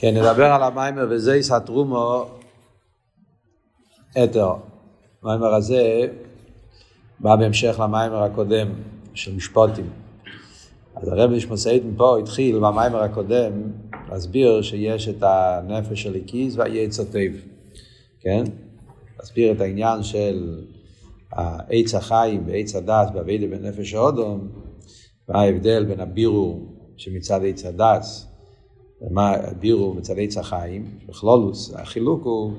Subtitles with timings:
[0.00, 2.26] כן, נדבר על המיימר וזה סתרומו
[4.24, 4.52] אתר.
[5.22, 6.06] המיימר הזה
[7.20, 8.68] בא בהמשך למיימר הקודם
[9.14, 9.90] של משפוטים.
[10.96, 13.52] אז הרב נשמוסאית מפה התחיל במיימר הקודם
[14.10, 17.40] להסביר שיש את הנפש של הקיס והיצר טוב,
[18.20, 18.44] כן?
[19.18, 20.60] להסביר את העניין של
[21.32, 24.48] העץ החיים ועץ הדס בעבידה בנפש האודום,
[25.28, 28.27] וההבדל בין הבירור שמצד עץ הדס
[29.02, 32.52] ומה הבירו מצד עץ החיים, בכלולוס, החילוק הוא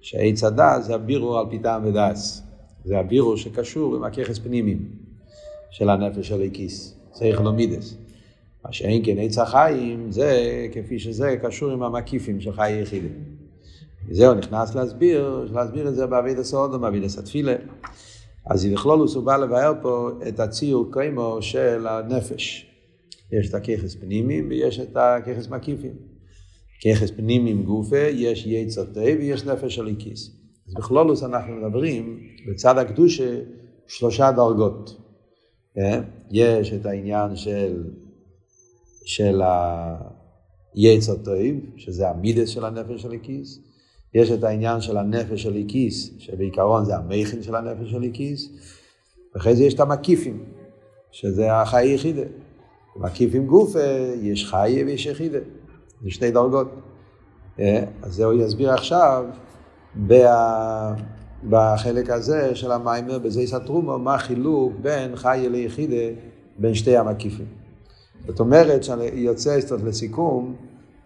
[0.00, 2.42] שעץ הדס זה הבירו על פי טעם ודס.
[2.84, 4.88] זה הבירו שקשור עם הככס פנימיים
[5.70, 7.96] של הנפש של הכיס, צריך לומידס.
[8.64, 10.40] מה שאין כן עץ החיים, זה
[10.72, 13.12] כפי שזה קשור עם המקיפים של חיי יחידים.
[14.08, 17.54] וזהו, נכנס להסביר, להסביר את זה בעביד הסעודו, בעביד הסתפילה.
[18.46, 22.73] אז בכלולוס הוא בא לבאר פה את הציור קיימו של הנפש.
[23.40, 25.92] יש את הככס פנימיים ויש את הככס מקיפים.
[26.84, 30.30] ככס פנימיים גופה, יש יצר תה ויש נפש של איקיס.
[30.68, 33.40] אז בכלולוס אנחנו מדברים בצד הקדושה
[33.86, 35.00] שלושה דרגות.
[35.74, 36.02] כן?
[36.30, 37.84] יש את העניין של,
[39.04, 39.42] של
[40.74, 41.36] היצר טוב,
[41.76, 43.58] שזה המידס של הנפש של איקיס.
[44.14, 48.48] יש את העניין של הנפש של איקיס, שבעיקרון זה המכין של הנפש של איקיס.
[49.34, 50.44] ואחרי זה יש את המקיפים,
[51.10, 52.22] שזה החי יחידה.
[52.96, 53.74] מקיף עם גוף
[54.20, 55.38] יש חי ויש יחידה,
[56.02, 56.68] זה שתי דרגות.
[57.60, 59.24] אה, אז זה הוא יסביר עכשיו
[59.94, 60.94] בה,
[61.48, 66.20] בחלק הזה של המיימר, בזה סתרומו, מה החילוק בין חי ליחידה
[66.58, 67.46] בין שתי המקיפים.
[68.26, 70.54] זאת אומרת, שיוצא קצת לסיכום,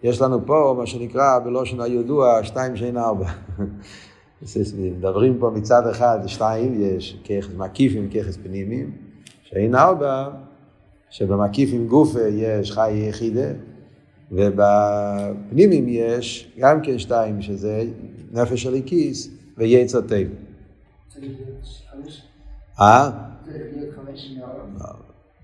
[0.03, 3.29] יש לנו פה מה שנקרא בלושן הידוע שתיים שאין ארבע.
[4.77, 8.91] מדברים פה מצד אחד שתיים, יש ככס מקיפים, ככס פנימיים,
[9.43, 10.29] שאין ארבע
[11.09, 13.49] שבמקיף עם גופה יש חי יחידה,
[14.31, 17.83] ובפנימים יש גם כן שתיים, שזה
[18.31, 20.35] נפש של הליקיס ויצר טבע.
[22.79, 23.09] אה?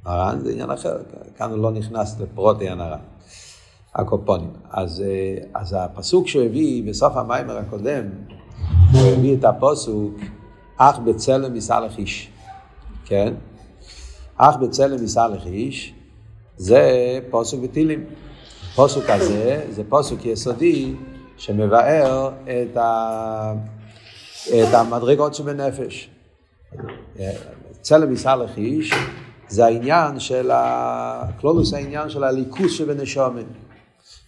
[0.06, 0.98] הר"ן זה עניין אחר,
[1.38, 3.00] כאן הוא לא נכנס לפרוטי הנר"ן,
[3.96, 4.50] הקופונים.
[4.72, 8.06] אז, אה, אז הפסוק שהוא הביא בסוף המיימר הקודם,
[8.92, 10.14] הוא הביא את הפסוק,
[10.78, 12.30] אך בצלם יסלח איש,
[13.06, 13.34] כן?
[14.38, 15.94] אך בצלם יסלח איש,
[16.58, 18.06] זה פוסוק בתהילים.
[18.76, 20.94] פוסוק הזה זה פוסוק יסודי
[21.38, 23.54] שמבאר את, ה...
[24.48, 26.10] את המדרגות שבנפש.
[27.82, 28.94] צלם יסלח איש
[29.48, 31.24] זה העניין של ה...
[31.42, 33.44] כלולוס העניין של הליכוס שבנשומן.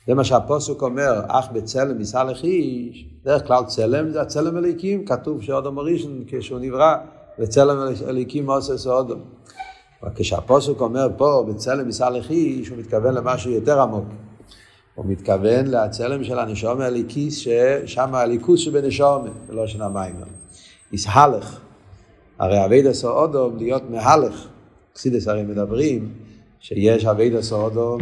[0.07, 5.41] זה מה שהפוסק אומר, אך בצלם יסלח איש, דרך כלל צלם זה הצלם אליקים, כתוב
[5.41, 6.95] שאודום הראשון כשהוא נברא,
[7.39, 9.19] וצלם אליקים עושה סאודום.
[10.03, 14.05] אבל כשהפוסק אומר פה בצלם מסלח איש, הוא מתכוון למשהו יותר עמוק.
[14.95, 20.15] הוא מתכוון לצלם של הנשום הליקיס, ששם הליכוס שבנשום, ולא של המים.
[20.93, 21.59] יסהלך.
[22.39, 24.47] הרי אבידע סאודום להיות מהלך.
[24.93, 26.13] קסידס הרי מדברים
[26.59, 27.99] שיש אבידע סאודום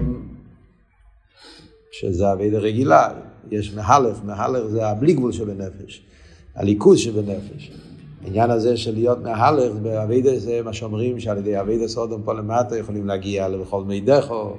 [1.91, 3.09] שזה אבידע רגילה.
[3.51, 6.03] יש מהלך, מהלך זה הבלי גבול שבנפש.
[6.55, 7.72] הליכוס שבנפש.
[8.25, 12.78] העניין הזה של להיות מהלך באבידס זה מה שאומרים שעל ידי אבידס אודום פה למטה
[12.78, 14.58] יכולים להגיע לכל מידךו,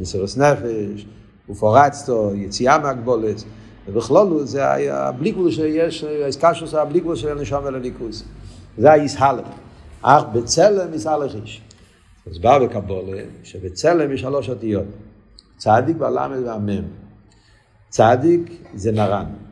[0.00, 1.06] מסירוס נפש,
[1.48, 3.44] ופורצתו, יציאה מהגבולת,
[3.88, 6.04] ובכלול זה היה בלי גבול שיש,
[6.88, 8.24] בלי גבול של הנשום ולליכוז.
[8.78, 9.46] זה הישהלך.
[10.02, 11.62] אך בצלם יסהלך איש.
[12.30, 14.84] אז בא בקבולה שבצלם יש שלוש אותיות.
[15.56, 16.84] צדיק והלמד והמם.
[17.88, 18.40] צדיק
[18.74, 19.45] זה נרן.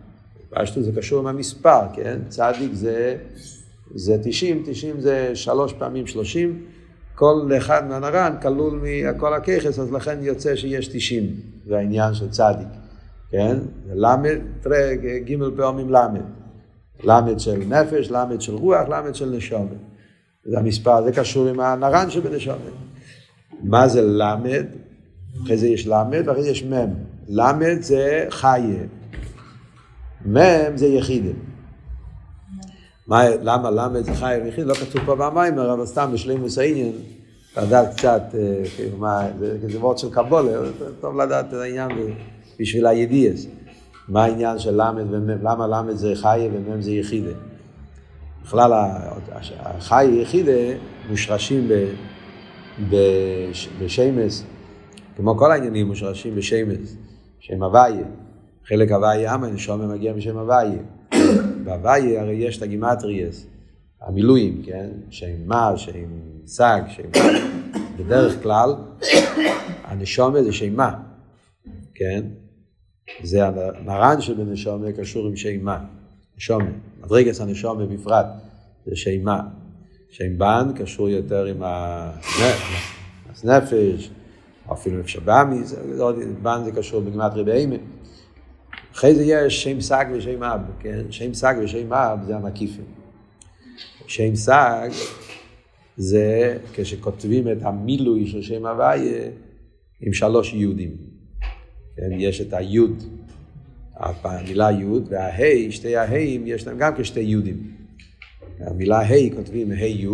[0.55, 2.19] פשטו זה קשור עם המספר, כן?
[2.29, 3.17] צדיק זה,
[3.95, 6.63] זה 90, 90 זה שלוש פעמים 30,
[7.15, 12.69] כל אחד מהנרן כלול מכל הככס, אז לכן יוצא שיש 90, זה העניין של צדיק,
[13.31, 13.57] כן?
[13.95, 16.21] למד, תראה, ג' פעמים למד.
[17.05, 19.79] למד של נפש, למד של רוח, למד של נשומת.
[20.45, 22.59] זה המספר, זה קשור עם הנרן שבנשומת.
[23.63, 24.67] מה זה למד?
[25.43, 26.91] אחרי זה יש למד ואחרי זה יש מם.
[27.29, 28.85] למד זה חיה.
[30.27, 31.31] מ' זה יחידה.
[33.07, 34.67] מה, למה למה זה חי ויחיד?
[34.67, 36.93] לא כתוב פה במיימר, אבל סתם בשלימוס העניין,
[37.57, 40.53] לדעת קצת, אה, כאילו מה, זה וורד של קבולה,
[41.01, 41.89] טוב לדעת את העניין
[42.61, 43.47] בשביל הידיעס.
[44.09, 47.31] מה העניין של ל' ומ', למה ל' זה חי ומ' זה יחידה.
[48.43, 48.73] בכלל
[49.61, 50.53] החי יחידה
[51.11, 51.69] מושרשים
[53.81, 54.45] בשמס,
[55.17, 56.97] כמו כל העניינים מושרשים בשמס,
[57.41, 58.05] שם הוויה.
[58.69, 60.83] חלק הוויה אמן, שומר מגיע משם הוויה.
[61.65, 63.47] בהוויה הרי יש את הגימטריאס,
[64.03, 64.91] המילואים, כן?
[65.11, 66.09] שם מה, שם
[66.47, 67.29] סג, שם מה.
[67.99, 68.75] בדרך כלל,
[69.85, 70.95] הנשומה זה שם מה,
[71.95, 72.25] כן?
[73.23, 75.79] זה המרן שבנשומה קשור עם שימה,
[76.37, 76.71] נשומה,
[77.01, 78.27] מדרגת הנשומה בפרט,
[78.87, 79.41] זה שימה.
[80.11, 81.63] שם בן קשור יותר עם
[83.43, 84.11] הנפש,
[84.73, 85.61] אפילו נפש הבאמי,
[86.43, 87.77] בן זה קשור בגמטרי בהימה.
[88.95, 91.01] אחרי זה יש שם סג ושם אב, כן?
[91.11, 92.85] שם סג ושם אב זה המקיפים.
[94.07, 94.89] שם סג
[95.97, 99.29] זה כשכותבים את המילוי של שם הוויה
[100.01, 100.97] עם שלוש יהודים.
[101.97, 102.11] כן?
[102.13, 103.03] יש את היוד,
[103.97, 107.75] המילה יוד, וההי, שתי ההיים, יש להם גם כשתי יהודים.
[108.61, 110.09] המילה ה' כותבים ה' י',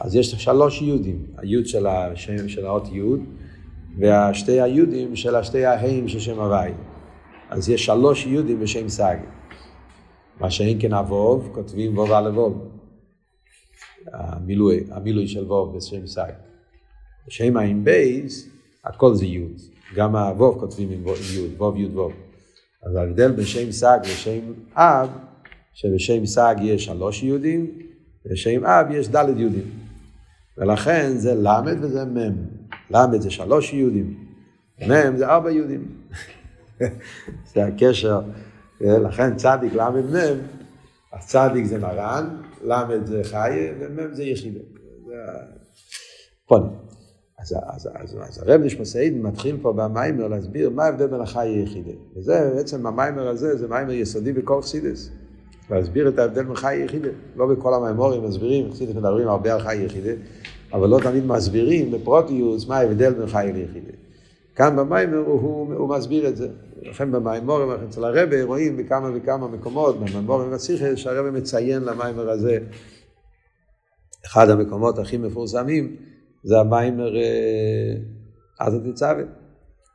[0.00, 3.20] אז יש שלוש יודים, היוד של השם של האות יוד,
[3.98, 6.72] והשתי היודים של השתי ההאים של שם הוואי.
[7.50, 9.16] אז יש שלוש יודים בשם סג.
[10.40, 12.68] מה שאין כן אבוב, כותבים ווב על אבוב.
[14.12, 16.32] המילוי, המילוי של ווב בשם סג.
[17.26, 18.48] בשם האם בייס,
[18.84, 19.60] הכל זה יוד.
[19.94, 22.12] גם האבוב כותבים עם יוד, ווב יוד ווב.
[22.82, 24.40] אז ההבדל בין שם סג ושם
[24.74, 25.08] אב,
[25.74, 27.70] שבשם סג יש שלוש יהודים,
[28.26, 29.70] ובשם אב יש ד' יהודים.
[30.58, 32.32] ולכן זה ל' וזה מ'.
[32.90, 34.24] ל' זה שלוש יהודים,
[34.82, 35.84] מ' זה ארבע יהודים.
[37.54, 38.20] זה הקשר,
[38.80, 40.16] לכן צדיק ל' מ',
[41.12, 44.60] אז צדיק זה מרן, ל' זה חי, ומ' זה יחידה.
[46.46, 46.70] פונים.
[47.38, 51.90] אז, הרב נשמסעיד מתחיל פה במיימר להסביר מה ההבדל בין החי ליחידה.
[52.16, 55.10] וזה בעצם המיימר הזה, זה מיימר יסודי בכל חסידס.
[55.70, 57.08] להסביר את ההבדל מחי יחידה.
[57.36, 60.12] לא בכל המיימורים מסבירים, חסידס מדברים הרבה על חי יחידה,
[60.72, 63.92] אבל לא תמיד מסבירים בפרוטיוס מה ההבדל בין חי ליחידה.
[64.58, 66.48] כאן במיימר הוא, הוא, מסביר את זה.
[66.82, 72.58] לכן במיימורים אצל הרבה רואים בכמה וכמה מקומות, במיימורים בסיכס, שהרבה מציין למיימר הזה.
[74.26, 75.96] אחד המקומות הכי מפורסמים
[76.42, 77.12] זה המיימר
[78.58, 79.22] עזה תצווה.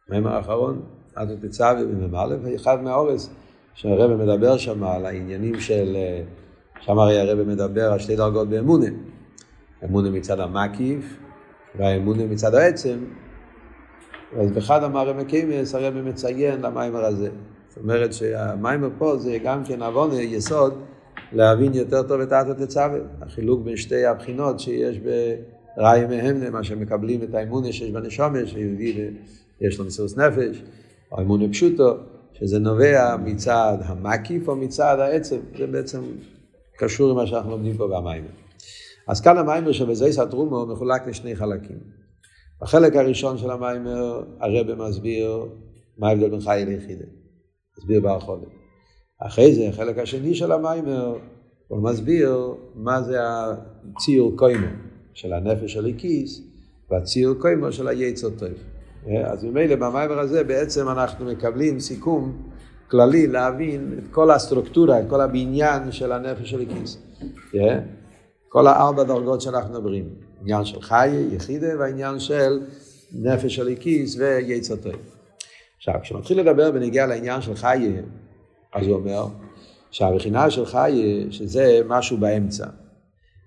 [0.07, 0.81] המיימר האחרון,
[1.15, 3.29] עזה תצווה במ"א, אחד מהאורס.
[3.73, 5.97] שהרבא מדבר שם על העניינים של,
[6.81, 8.87] שם הרי הרבא מדבר על שתי דרגות באמונה.
[9.83, 11.17] אמונה מצד המקיף
[11.75, 12.97] והאמונה מצד העצם.
[14.39, 17.29] אז באחד המאמרי קיימס הרבא מציין למיימר הזה.
[17.69, 20.73] זאת אומרת שהמיימר פה זה גם כן עוון יסוד
[21.31, 22.97] להבין יותר טוב את האטו תצווה.
[23.21, 24.99] החילוק בין שתי הבחינות שיש
[25.77, 29.09] בראי מהם, מה שמקבלים את האמונה שיש בנשומש, שיהודי
[29.61, 30.63] יש לו מסירות נפש,
[31.11, 31.95] או אמונה פשוטו.
[32.33, 36.01] שזה נובע מצד המקיף או מצד העצם, זה בעצם
[36.77, 38.27] קשור למה שאנחנו לומדים פה במיימר.
[39.07, 42.02] אז כאן המיימר שבזייס התרומו מחולק לשני חלקים.
[42.63, 45.45] בחלק הראשון של המיימר הרב מסביר
[45.97, 47.05] מה ההבדל בין חי ליחידה.
[47.77, 48.47] מסביר בהרחובת.
[49.19, 51.17] אחרי זה, החלק השני של המיימר,
[51.67, 54.67] הוא מסביר מה זה הציור קוימו
[55.13, 56.41] של הנפש של הליקיס
[56.91, 58.49] והציור קוימו של היצר טוב.
[59.25, 62.49] אז ממילא במיימר הזה בעצם אנחנו מקבלים סיכום
[62.91, 66.97] כללי להבין את כל הסטרוקטורה, את כל הבניין של הנפש של הכיס.
[68.49, 70.22] כל הארבע דרגות שאנחנו מדברים.
[70.43, 72.59] עניין של חי, יחידה, והעניין של
[73.11, 74.93] נפש של הכיס ויצר טוב.
[75.77, 77.91] עכשיו, כשמתחיל לדבר בנגיע לעניין של חי,
[78.73, 79.25] אז הוא אומר
[79.91, 82.65] שהבחינה של חי, שזה משהו באמצע.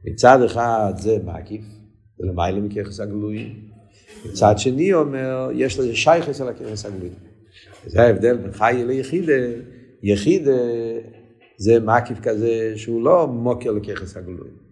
[0.05, 1.65] מצד אחד זה מקיף,
[2.19, 3.55] זה למעלה מככס הגלויים.
[4.25, 7.11] מצד שני אומר, יש לזה שייכס על הכרס הגלוי.
[7.87, 9.33] זה ההבדל בין חי ליחידה.
[10.03, 10.53] יחידה
[11.57, 14.66] זה מקיף כזה שהוא לא מוקר לככס הגלוי.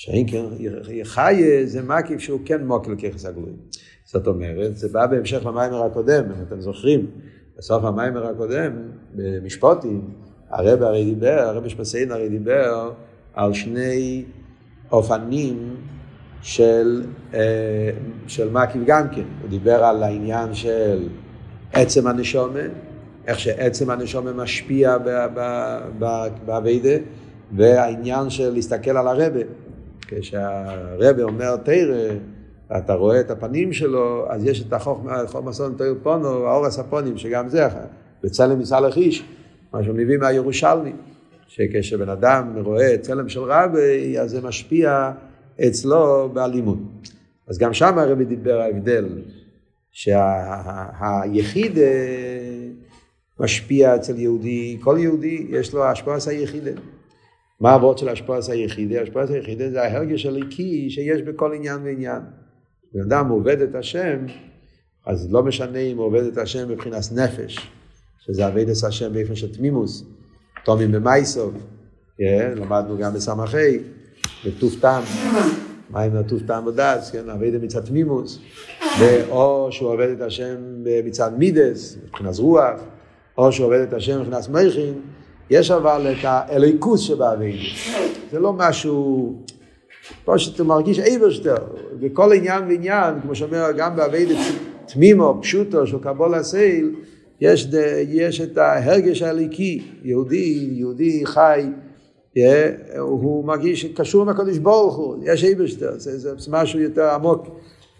[0.00, 0.44] שאין כן,
[1.04, 3.52] חי זה מקיף שהוא כן מוקר לככס הגלוי.
[4.04, 7.06] זאת אומרת, זה בא בהמשך למיימר הקודם, אם אתם זוכרים,
[7.58, 8.72] בסוף המיימר הקודם,
[9.14, 10.10] במשפוטים,
[10.50, 12.92] הרב הרי דיבר, הרב משפסיין הרי דיבר
[13.34, 14.24] על שני
[14.92, 15.76] אופנים
[16.42, 17.02] של,
[17.34, 17.90] אה,
[18.26, 19.24] של מקיף גם כן.
[19.42, 21.08] הוא דיבר על העניין של
[21.72, 22.68] עצם הנשומן,
[23.26, 24.96] איך שעצם הנשומן משפיע
[26.46, 26.96] באביידה,
[27.56, 29.40] והעניין של להסתכל על הרבה.
[30.10, 32.14] כשהרבה אומר תרא,
[32.70, 37.18] ואתה רואה את הפנים שלו, אז יש את החוכמה, חוכמה סון תויר פונו, האור הספונים,
[37.18, 37.66] שגם זה
[38.22, 39.24] בצלם מסלח איש,
[39.72, 40.92] מה שהוא מביא מהירושלמי,
[41.46, 45.12] שכשבן אדם רואה צלם של רבי, אז זה משפיע
[45.66, 46.78] אצלו באלימות.
[47.48, 49.08] אז גם שם הרבי דיבר ההבדל,
[49.92, 51.80] שהיחיד שה,
[53.40, 56.70] משפיע אצל יהודי, כל יהודי יש לו השפעה היחידה.
[57.60, 59.02] מה העבוד של השפעה היחידה?
[59.02, 62.22] השפעה היחידה זה ההרגש הליקי שיש בכל עניין ועניין.
[62.94, 64.18] בן אדם עובד את השם,
[65.06, 67.70] אז לא משנה אם הוא עובד את השם מבחינת נפש,
[68.20, 70.04] שזה אביידס השם באופן של תמימוס,
[70.64, 71.54] תומים במייסוב,
[72.18, 72.52] כן?
[72.56, 73.78] למדנו גם בסמכי,
[74.46, 75.02] בטוף טעם,
[75.90, 78.38] מים מהטוף טעם ודס, כן, עבד מצד תמימוס,
[79.28, 80.56] או שהוא עובד את השם
[81.04, 82.80] מצד מידס, מבחינת רוח,
[83.38, 84.94] או שעובד את השם נכנס מייכין,
[85.50, 87.62] יש אבל את האליקוס שבאבידה.
[88.30, 89.34] זה לא משהו,
[90.24, 91.56] פה שאתה מרגיש איברשטר,
[92.00, 94.34] וכל עניין ועניין, כמו שאומר גם באבידה
[94.86, 96.94] תמימו, פשוטו, של קבול הסייל,
[97.40, 97.68] יש,
[98.08, 101.66] יש את ההרגש הליקי, יהודי, יהודי חי,
[102.98, 107.46] הוא מרגיש קשור עם הקדוש ברוך הוא, יש איברשטר, זה, זה משהו יותר עמוק.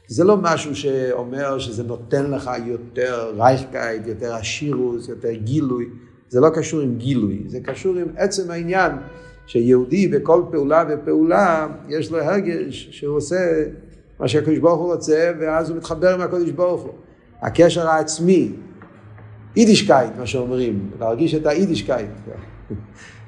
[0.08, 5.86] זה לא משהו שאומר שזה נותן לך יותר רייכקייט, יותר עשירוס, יותר גילוי,
[6.30, 8.92] זה לא קשור עם גילוי, זה קשור עם עצם העניין
[9.46, 13.64] שיהודי בכל פעולה ופעולה יש לו הרגש שהוא עושה
[14.20, 16.92] מה שהקדוש ברוך הוא רוצה ואז הוא מתחבר עם הקדוש ברוך הוא.
[17.42, 18.52] הקשר העצמי,
[19.56, 22.10] יידישקייט מה שאומרים, להרגיש את היידישקייט.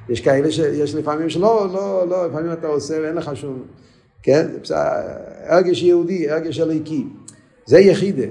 [0.09, 3.63] יש כאלה שיש לפעמים שלא, לא, לא, לפעמים אתה עושה ואין לך שום,
[4.23, 4.47] כן?
[5.47, 7.07] הרגש יהודי, הרגש הליקי.
[7.67, 8.27] זה יחידה,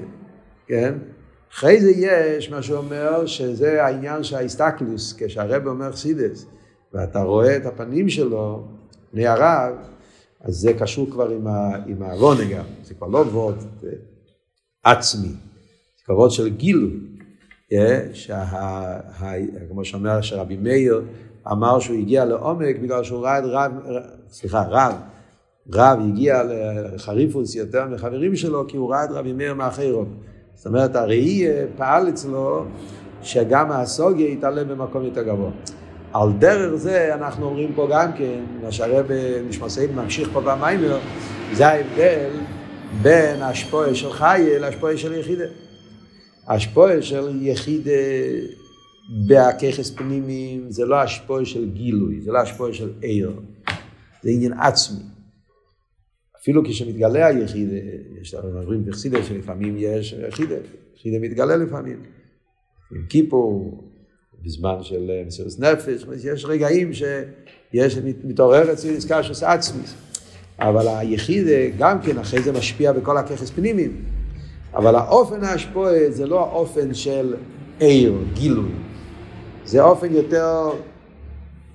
[0.68, 0.94] כן?
[1.54, 6.46] אחרי זה יש מה שאומר שזה העניין של האיסטקלוס, כשהרב אומר חסידס,
[6.94, 8.68] ואתה רואה את הפנים שלו,
[9.12, 9.74] פני הרב,
[10.42, 13.56] אז זה קשור כבר עם, ה, עם העוונה גם, זה כבר לא וורד
[14.84, 17.00] עצמי, זה כבר וורד של גילוי,
[18.14, 19.00] שה,
[19.70, 21.02] כמו שאומר שרבי מאיר
[21.52, 23.72] אמר שהוא הגיע לעומק בגלל שהוא ראה את רב,
[24.30, 24.94] סליחה, רב,
[25.74, 30.06] רב הגיע לחריפוס יותר מחברים שלו כי הוא ראה את רבי מאיר מאחרו.
[30.62, 32.66] זאת אומרת, הראי פעל אצלו
[33.24, 35.52] שגם הסוגיה יתעלה במקום יותר גבוה.
[36.14, 39.06] על דרך זה אנחנו אומרים פה גם כן, מה שהרב
[39.50, 41.00] נשמעסיין ממשיך פה במיימר,
[41.54, 42.30] זה ההבדל
[43.02, 45.46] בין השפועה של חיה להשפועה של יחידה.
[46.48, 47.92] השפועה של יחידה
[49.28, 53.32] בהככס פנימיים זה לא השפועה של גילוי, זה לא השפועה של עיר,
[54.24, 55.04] זה עניין עצמי.
[56.42, 57.70] אפילו כשמתגלה היחיד,
[58.22, 60.56] יש לנו אומרים בחסידה שלפעמים יש יחידה,
[60.96, 62.04] יחידה מתגלה לפעמים.
[62.92, 63.84] עם כיפור,
[64.44, 69.84] בזמן של מסירות נפש, יש רגעים שיש, מתעורר אצלי נזכר שעושה עצמי.
[70.60, 74.06] אבל היחיד גם כן אחרי זה משפיע בכל הככס פנימיים.
[74.74, 77.36] אבל האופן ההשפועה זה לא האופן של
[77.80, 78.72] עיר, גילוי.
[79.66, 80.70] זה אופן יותר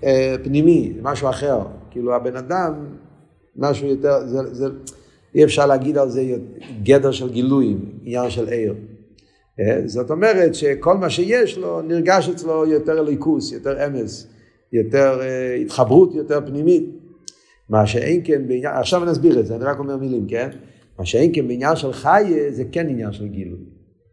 [0.05, 1.61] אה, פנימי, משהו אחר.
[1.91, 2.75] כאילו הבן אדם
[3.59, 4.67] משהו יותר, זה, זה,
[5.35, 6.37] אי אפשר להגיד על זה
[6.83, 8.75] גדר של גילויים, עניין של עיר.
[9.61, 14.27] אה, זאת אומרת שכל מה שיש לו נרגש אצלו יותר ליכוס, יותר אמס,
[14.73, 16.85] יותר אה, התחברות יותר פנימית.
[17.69, 20.49] מה שאין כן בעניין, עכשיו אני אסביר את זה, אני רק אומר מילים, כן?
[20.99, 23.61] מה שאין כן בעניין של חיה זה כן עניין של גילוי.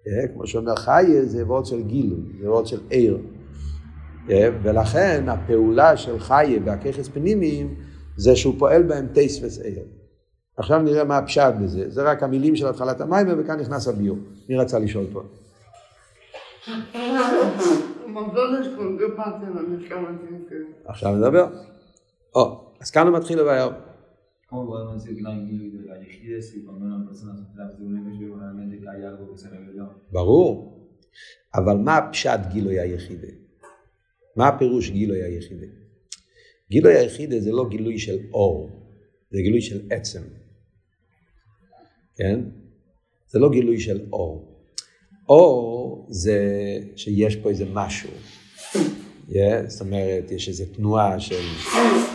[0.07, 3.17] אה, כמו שאומר חיה זה וורד של גילוי, זה וורד של עיר.
[4.63, 7.75] ולכן הפעולה של חיה בהככס פנימיים
[8.17, 9.83] זה שהוא פועל בהם טייס וסעיר.
[10.57, 14.17] עכשיו נראה מה הפשט בזה, זה רק המילים של התחלת המים וכאן נכנס הביור.
[14.49, 15.23] מי רצה לשאול פה?
[20.85, 21.47] עכשיו נדבר.
[22.35, 23.71] או, אז כאן הוא מתחיל לבאר.
[30.11, 30.79] ברור,
[31.55, 33.27] אבל מה הפשט גילוי היחידה?
[34.35, 35.82] מה הפירוש גילוי היחידה?
[36.69, 38.69] גילוי היחידה זה לא גילוי של אור,
[39.31, 40.21] זה גילוי של עצם.
[42.15, 42.39] כן?
[43.27, 44.53] זה לא גילוי של אור.
[45.29, 46.39] אור זה
[46.95, 48.09] שיש פה איזה משהו.
[49.29, 51.43] Yeah, זאת אומרת, יש איזו תנועה של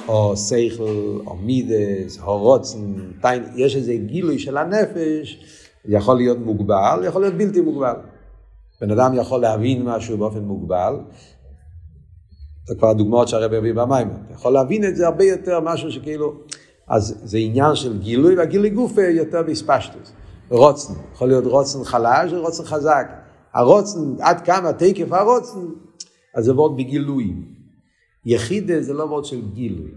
[0.08, 5.40] או שכל, או מידס, או רוצן, טיין, יש איזה גילוי של הנפש,
[5.84, 7.94] יכול להיות מוגבל, יכול להיות בלתי מוגבל.
[8.80, 10.94] בן אדם יכול להבין משהו באופן מוגבל,
[12.68, 14.08] זה כבר הדוגמאות שהרב הביא במים.
[14.08, 16.34] אתה יכול להבין את זה הרבה יותר, משהו שכאילו...
[16.88, 20.12] אז זה עניין של גילוי, והגילוי גוף יותר בספשטוס.
[20.48, 23.06] רוצן, יכול להיות רוצן חלש ורוצן חזק.
[23.54, 25.58] הרוצן, עד כמה תקף הרוצן,
[26.34, 27.34] אז זה וורד בגילוי.
[28.26, 29.90] יחידה זה לא וורד של גילוי.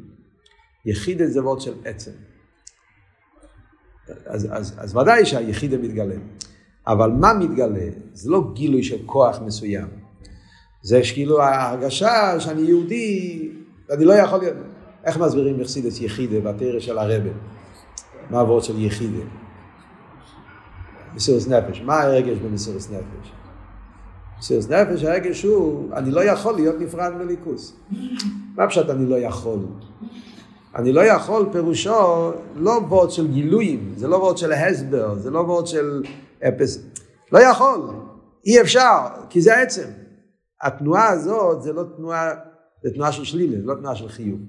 [0.86, 2.12] יחידה זה וורד של עצם.
[4.26, 6.16] אז, אז, אז ודאי שהיחידה מתגלה.
[6.88, 7.90] אבל מה מתגלה?
[8.14, 10.01] זה לא גילוי של כוח מסוים.
[10.82, 13.50] זה כאילו ההרגשה שאני יהודי,
[13.92, 14.56] אני לא יכול להיות...
[15.06, 17.30] איך מסבירים מחסידס יחידה בתרא של הרבה?
[18.30, 19.24] מה הוורד של יחידה?
[21.16, 21.82] מסירות נפש.
[21.82, 23.32] מה הרגש במסירות נפש?
[24.40, 27.76] מסירות נפש הרגש הוא, אני לא יכול להיות נפרד מליכוס.
[28.56, 29.60] מה פשוט אני לא יכול?
[30.76, 35.40] אני לא יכול פירושו לא וורד של גילויים, זה לא וורד של הסבר, זה לא
[35.40, 36.04] וורד של
[36.48, 36.80] אפס.
[37.32, 37.90] לא יכול,
[38.46, 40.01] אי אפשר, כי זה עצם.
[40.64, 42.32] התנועה הזאת זה לא תנועה,
[42.84, 44.40] זה תנועה של שלילה, זה לא תנועה של חיוב.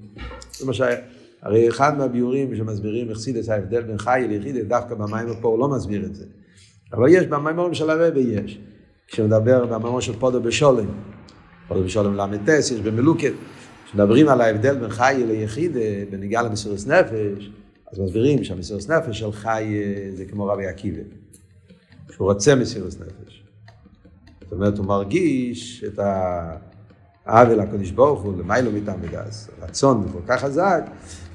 [0.73, 0.83] ש...
[1.43, 6.05] הרי אחד מהביאורים שמסבירים מחסידס ההבדל בין חי ליחידה, דווקא במים פה הוא לא מסביר
[6.05, 6.25] את זה.
[6.93, 8.59] אבל יש, במימורים של הרבה יש.
[9.09, 10.87] כשמדבר במאמר של פודו בשולם,
[11.69, 13.33] קודם בשולם ל"ט יש במלוקת,
[13.87, 15.77] כשמדברים על ההבדל בין חי ליחיד,
[16.11, 17.51] בנגיעה למסירות נפש,
[17.93, 19.83] אז מסבירים שהמסירות נפש של חי
[20.15, 21.03] זה כמו רבי עקיבא,
[22.11, 23.42] שהוא רוצה מסירות נפש.
[24.53, 26.01] זאת אומרת, הוא מרגיש את
[27.27, 30.83] העוול הקדוש ברוך הוא, למיילו מתעמדס, רצון כל כך חזק,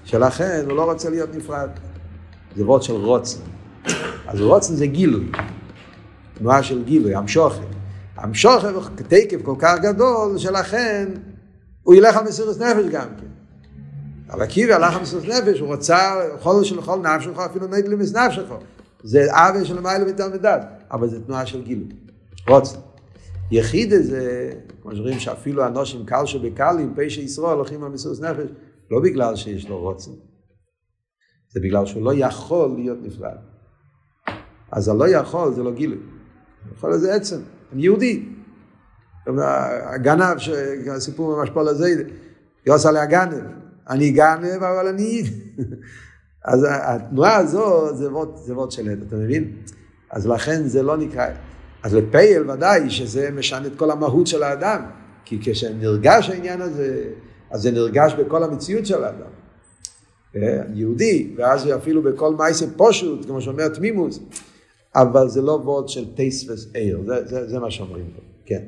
[0.04, 1.70] שלכן הוא לא רוצה להיות נפרד.
[2.56, 3.40] זה וורד של רוצן.
[4.28, 5.32] אז רוצן זה גילוי,
[6.34, 7.64] תנועה של גילוי, המשוכן.
[8.16, 11.10] המשוכן תקף כל כך גדול, שלכן
[11.84, 13.28] הוא ילך על מסירות נפש גם כן.
[14.30, 18.16] אבל עקיבא הלך על מסירות נפש, הוא רצה חול של כל נפשך, אפילו נגד למס
[18.16, 18.54] נפשך.
[19.04, 21.88] זה עוול של מיילו מתעמדס, אבל זה תנועה של גילוי,
[22.48, 22.87] רוצן.
[23.52, 24.52] יחיד זה,
[24.82, 28.50] כמו שאומרים שאפילו אנושים קל שבקלים, פשע ישראל הולכים על מסירות נפש,
[28.92, 30.12] לא בגלל שיש לו רוצן,
[31.50, 33.38] זה בגלל שהוא לא יכול להיות נפרד.
[34.72, 36.00] אז הלא יכול זה לא גילוי.
[36.74, 37.40] יכול לזה עצם,
[37.74, 38.26] אני יהודי.
[39.94, 40.38] הגנב,
[40.96, 42.04] הסיפור ממש פה לזה,
[42.66, 43.44] יוסה עליה גנב.
[43.90, 45.24] אני גנב אבל אני...
[46.46, 49.58] אז התנועה הזו זה וורד של עד, אתה מבין?
[50.12, 51.28] אז לכן זה לא נקרא...
[51.84, 54.82] אז לפייל ודאי שזה משנה את כל המהות של האדם.
[55.26, 57.04] כי כשנרגש העניין הזה,
[57.52, 59.32] אז זה נרגש בכל המציאות של האדם.
[60.36, 64.20] אה, יהודי, ואז אפילו בכל מייסה פושוט, כמו שאומר תמימוס,
[64.96, 68.62] אבל זה לא וורד של טייס ואיר, זה, זה, זה מה שאומרים פה, כן.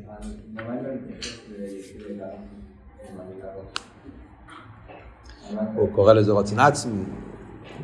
[5.75, 7.03] הוא קורא לזה רוצן עצמי,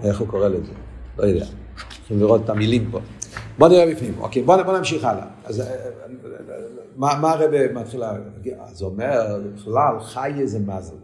[0.03, 0.72] איך הוא קורא לזה?
[1.17, 1.46] לא יודע.
[1.98, 3.00] צריכים לראות את המילים פה.
[3.58, 5.26] בוא נראה בפנים, אוקיי, בוא, בוא נמשיך הלאה.
[5.44, 5.66] אז אה,
[6.96, 8.54] מה, מה הרב מתחיל להגיד?
[8.60, 10.96] אז הוא אומר, בכלל, חי איזה מזל.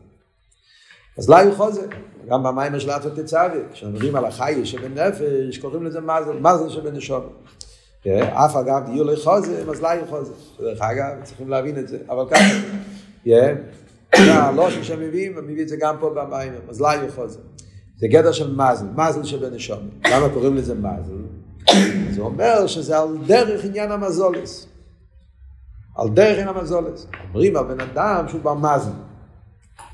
[1.18, 1.82] אז לא היו חוזר,
[2.30, 7.24] גם במים של אטו תצווה, כשאומרים על החי שבנפש, קוראים לזה מזל, מזל שבנשום.
[8.08, 10.34] אף אגב יהיו לי חוזר, אז לא היו חוזר.
[10.60, 12.44] דרך אגב, צריכים להבין את זה, אבל ככה.
[14.18, 17.40] זה הלושן שהם מביאים, ומביא את זה גם פה במים, אז לא היו חוזר.
[18.00, 19.90] זה גדר של מזל, מזל שבנשום.
[20.06, 21.21] למה קוראים לזה מזל?
[22.12, 24.68] זה אומר שזה על דרך עניין המזולס.
[25.98, 27.08] על דרך עניין המזולס.
[27.30, 28.92] אומרים על בן אדם שהוא במזל.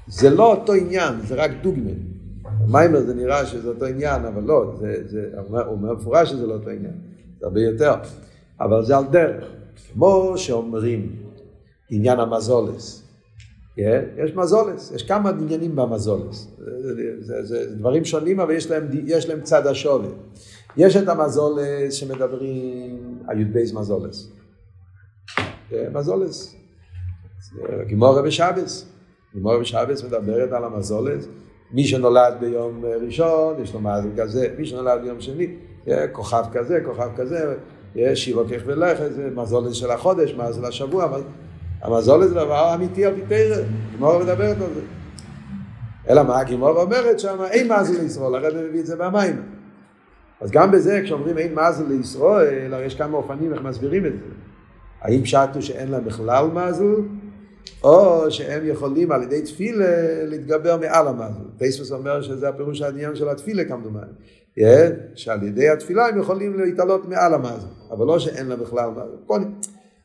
[0.08, 2.17] זה לא אותו עניין, זה רק דוגמן.
[2.62, 6.53] במיימר זה נראה שזה אותו עניין, אבל לא, זה, זה, הוא אומר מפורש שזה לא
[6.53, 6.93] אותו עניין,
[7.39, 7.93] זה הרבה יותר.
[8.60, 9.43] אבל זה על דרך.
[9.93, 11.15] כמו שאומרים
[11.89, 13.03] עניין המזולס.
[13.77, 16.47] יש מזולס, יש כמה עניינים במזולס.
[16.58, 20.10] זה, זה, זה דברים שונים, אבל יש להם, יש להם צד השווה.
[20.77, 24.31] יש את המזולס שמדברים על י"ב מזולס.
[25.37, 26.55] Yeah, מזולס.
[27.87, 28.85] גימורה בשבס.
[29.35, 31.19] גמור בשבס מדברת על המזולת,
[31.71, 35.55] מי שנולד ביום ראשון, יש לו מזל כזה, מי שנולד ביום שני,
[36.11, 37.55] כוכב כזה, כוכב כזה,
[37.95, 41.21] יש שירו כך ולכת, זה מזולת של החודש, מזל השבוע, אבל
[41.81, 43.35] המזולת זה דבר אמיתי על פי
[43.97, 44.81] גמור מדברת על זה.
[46.09, 49.56] אלא מה, גמור אומרת שם, אין מזל לישראל, הרב מביא את זה במים.
[50.41, 54.34] אז גם בזה, כשאומרים אין מזל לישראל, הרי יש כמה אופנים איך מסבירים את זה.
[55.02, 56.95] האם פשטו שאין להם בכלל מזל,
[57.84, 59.86] או שהם יכולים על ידי תפילה
[60.23, 61.43] להתגבר מעל המזל.
[61.58, 64.06] פייספוס אומר שזה הפירוש העניין של התפילה כמדומני.
[64.60, 64.62] Yeah,
[65.15, 69.43] שעל ידי התפילה הם יכולים להתעלות מעל המזל, אבל לא שאין להם בכלל מזל.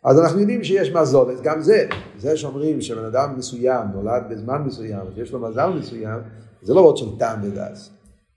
[0.05, 1.87] אז אנחנו יודעים שיש מזולת, גם זה,
[2.19, 6.21] זה שאומרים שבן אדם מסוים נולד בזמן מסוים, שיש לו מזל מסוים,
[6.63, 7.91] זה לא עוד של טעם ודס.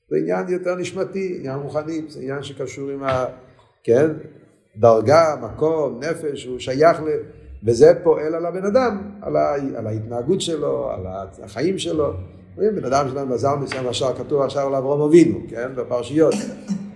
[0.10, 3.26] זה עניין יותר נשמתי, עניין רוחני, זה עניין שקשור עם ה...
[3.84, 4.08] כן?
[4.78, 7.06] דרגה, מקום, נפש, הוא שייך ל...
[7.64, 11.02] וזה פועל על הבן אדם, על, ה, על ההתנהגות שלו, על
[11.44, 12.14] החיים שלו.
[12.58, 16.34] בן אדם שלנו מזל מסוים, עכשיו כתוב עכשיו על אברום אבינו, כן, בפרשיות.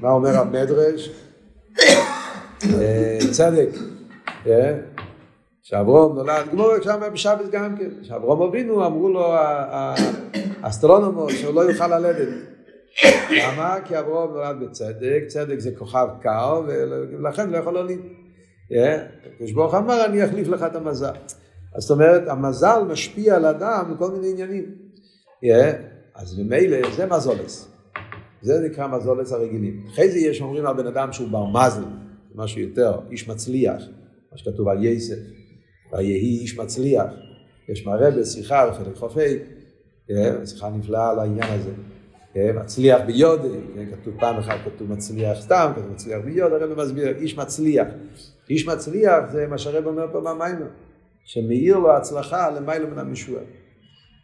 [0.02, 1.10] מה אומר המדרש?
[2.64, 3.70] אה, צדק,
[4.44, 4.78] כן?
[5.62, 9.26] שאברום נולד, גמרא שם בשבת גם כן, שאברום אבינו אמרו לו
[10.62, 12.28] האסטרונומוס שהוא לא יוכל ללדת.
[13.32, 13.76] למה?
[13.86, 18.00] כי אברום נולד בצדק, צדק זה כוכב קר ולכן לא יכול להוליד.
[19.26, 21.14] הקדוש ברוך אמר אני אחליף לך את המזל.
[21.76, 24.66] אז זאת אומרת המזל משפיע על אדם בכל מיני עניינים.
[26.16, 27.72] אז ממילא זה מזולס.
[28.42, 29.86] זה נקרא מזולס הרגילים.
[29.94, 31.84] אחרי זה יש אומרים על בן אדם שהוא בר מזל,
[32.36, 33.82] משהו יותר, איש מצליח,
[34.32, 35.16] מה שכתוב על יסף,
[35.94, 37.06] ויהי איש מצליח.
[37.70, 39.40] יש מראה בשיחה בחלק חופי,
[40.46, 41.72] שיחה נפלאה על העניין הזה.
[42.36, 43.42] מצליח ביוד,
[43.92, 47.88] כתוב פעם אחת כתוב מצליח סתם, כתוב מצליח ביוד, הרב מסביר, איש מצליח.
[48.50, 50.68] איש מצליח זה מה שהרב אומר פה במיימר,
[51.26, 53.40] שמאיר לו הצלחה למעלה מן המשוע.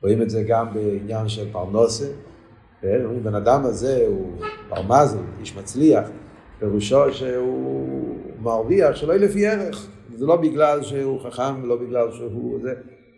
[0.01, 2.05] רואים את זה גם בעניין של פרנוסה,
[2.83, 6.09] אומרים בן אדם הזה הוא פרמזל, איש מצליח,
[6.59, 12.59] פירושו שהוא מרוויח שלא יהיה לפי ערך, זה לא בגלל שהוא חכם, לא בגלל שהוא
[12.61, 12.73] זה,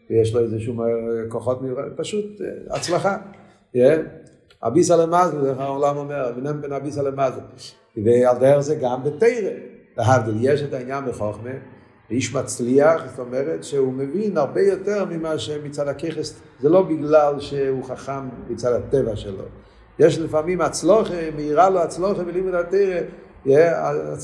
[0.10, 0.80] ויש לו איזה שום
[1.30, 3.18] כוחות מיוחדים, פשוט הצלחה.
[4.64, 7.42] אביסה למזל, איך העולם אומר, ונם בין אביסה למזל.
[8.06, 9.50] ועל דרך זה גם בתרא.
[9.98, 11.50] להבדיל, יש את העניין בחוכמה,
[12.10, 17.84] ואיש מצליח, זאת אומרת שהוא מבין הרבה יותר ממה שמצד הככס, זה לא בגלל שהוא
[17.84, 19.44] חכם מצד הטבע שלו.
[20.00, 23.00] יש לפעמים הצלוחה, מאירה לו הצלוחה בלימוד התרא,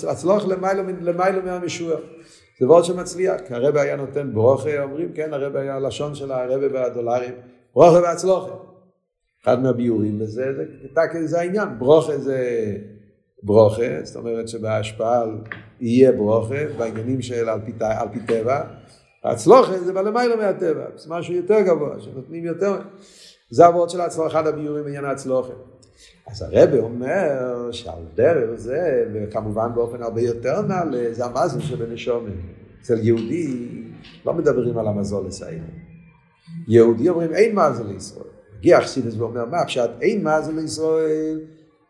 [0.09, 0.45] הצלוח
[1.01, 1.99] למיילו מהמשוח.
[2.59, 6.61] זה ועוד שמצליח, כי הרב היה נותן ברוכה, אומרים, כן, הרב היה הלשון של הרב
[6.73, 7.33] והדולרים,
[7.75, 8.72] ברוכה והצלוחה.
[9.43, 10.65] אחד מהביורים בזה, זה,
[11.13, 12.37] זה, זה העניין, ברוכה זה
[13.43, 15.23] ברוכה, זאת אומרת שבהשפעה
[15.79, 18.63] יהיה ברוכה, בעניינים של על פי, על פי טבע,
[19.23, 22.77] הצלוחה זה בלמיילו מהטבע, זה משהו יותר גבוה, שנותנים יותר,
[23.49, 25.53] זה הוורד של הצלוחה, אחד הביורים בעניין הצלוחה.
[26.27, 32.33] אז הרב אומר שעל דרך זה, וכמובן באופן הרבה יותר נעלה, זה המזל שבנשומת.
[32.81, 33.67] אצל יהודי
[34.25, 35.65] לא מדברים על המזול לסיימן.
[36.67, 38.32] יהודי אומרים אין מזל לישראל.
[38.63, 41.39] מגיע אכסידס ואומר מה פשט אין מזל לישראל,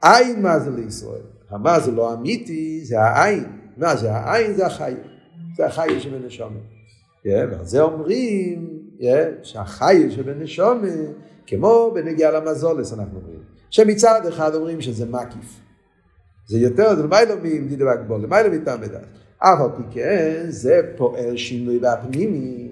[0.04, 1.22] אין מזל לישראל.
[1.50, 3.44] המזל לא אמיתי זה העין.
[3.78, 4.54] מה זה העין?
[4.54, 4.94] זה החי.
[5.58, 6.62] זה החי שבנשומת.
[7.26, 8.80] ועל זה אומרים
[9.44, 10.92] שהחי שבנשומת
[11.48, 13.40] כמו בנגיעה למזולס אנחנו אומרים.
[13.70, 15.60] שמצד אחד אומרים שזה מקיף.
[16.48, 19.08] זה יותר, זה למיילא ממדידה והגבול, למיילא מטעם בדעת.
[19.38, 22.70] אף על פי כן, זה פועל שינוי בפנימי.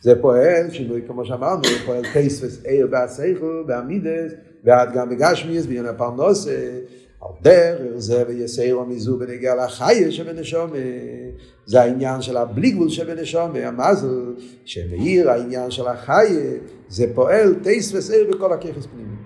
[0.00, 4.32] זה פועל שינוי, כמו שאמרנו, פועל טייס ועיר בהסייכו, בעמידס,
[4.64, 6.50] ועד גם בגשמיאס, בעניין הפרנוסה.
[7.20, 10.70] על דרך זה ויסיירו מזו בנגיע לחיה שבנשום
[11.66, 14.34] זה העניין של הבלי גבול שבנשום המזל
[14.64, 16.50] שמאיר העניין של החיה
[16.88, 19.16] זה פועל טייס וסייר בכל הככס פנימי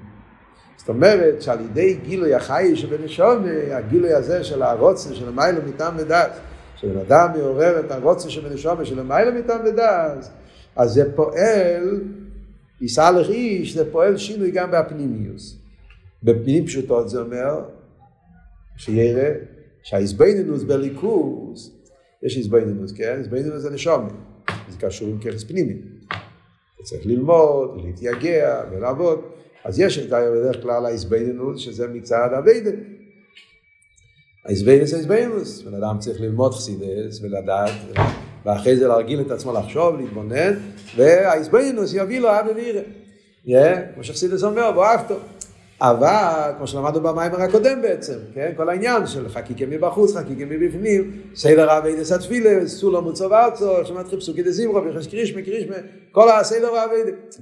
[0.82, 6.30] זאת אומרת שעל ידי גילוי החי שבנשום, הגילוי הזה של הרוצן, של המיילו מטעם ודעת,
[6.76, 10.28] שבן אדם מעורר את הרוצן שבנשום, של המיילו מטעם ודעת,
[10.76, 12.00] אז זה פועל,
[12.80, 15.56] יישא לך איש, זה פועל שינוי גם בפנימיוס.
[16.22, 17.64] בפנימים פשוטות זה אומר,
[18.76, 19.28] שירא,
[19.82, 21.70] שהאיזבנינוס בליכוס,
[22.22, 23.18] יש איזבנינוס, כן?
[23.18, 24.08] איזבנינוס זה נשום,
[24.68, 25.74] זה קשור עם ככס פנימי.
[26.82, 29.20] צריך ללמוד, להתייגע ולעבוד.
[29.64, 32.76] אז יש את בדרך כלל האיזבנינוס, שזה מצד אביידן.
[34.44, 37.72] האיזבנינוס זה איזבנינוס, בן אדם צריך ללמוד חסידס ולדעת,
[38.46, 40.54] ואחרי זה להרגיל את עצמו לחשוב, להתבונן,
[40.96, 42.80] והאיזבנינוס יביא לו אבא וירא.
[43.94, 45.14] כמו שחסידס אומר, בוא אכתו.
[45.80, 48.52] אבל, כמו שלמדנו במיימר הקודם בעצם, כן?
[48.56, 54.20] כל העניין של חקיקה מבחוץ, חקיקה מבפנים, סדר אבי דס התפילה, סולו מוצוב ארצו, שמתחיל
[54.20, 55.76] פסוקי דזימרו, ביחס קרישמה, קרישמה,
[56.12, 57.40] כל הסדר אבי דס.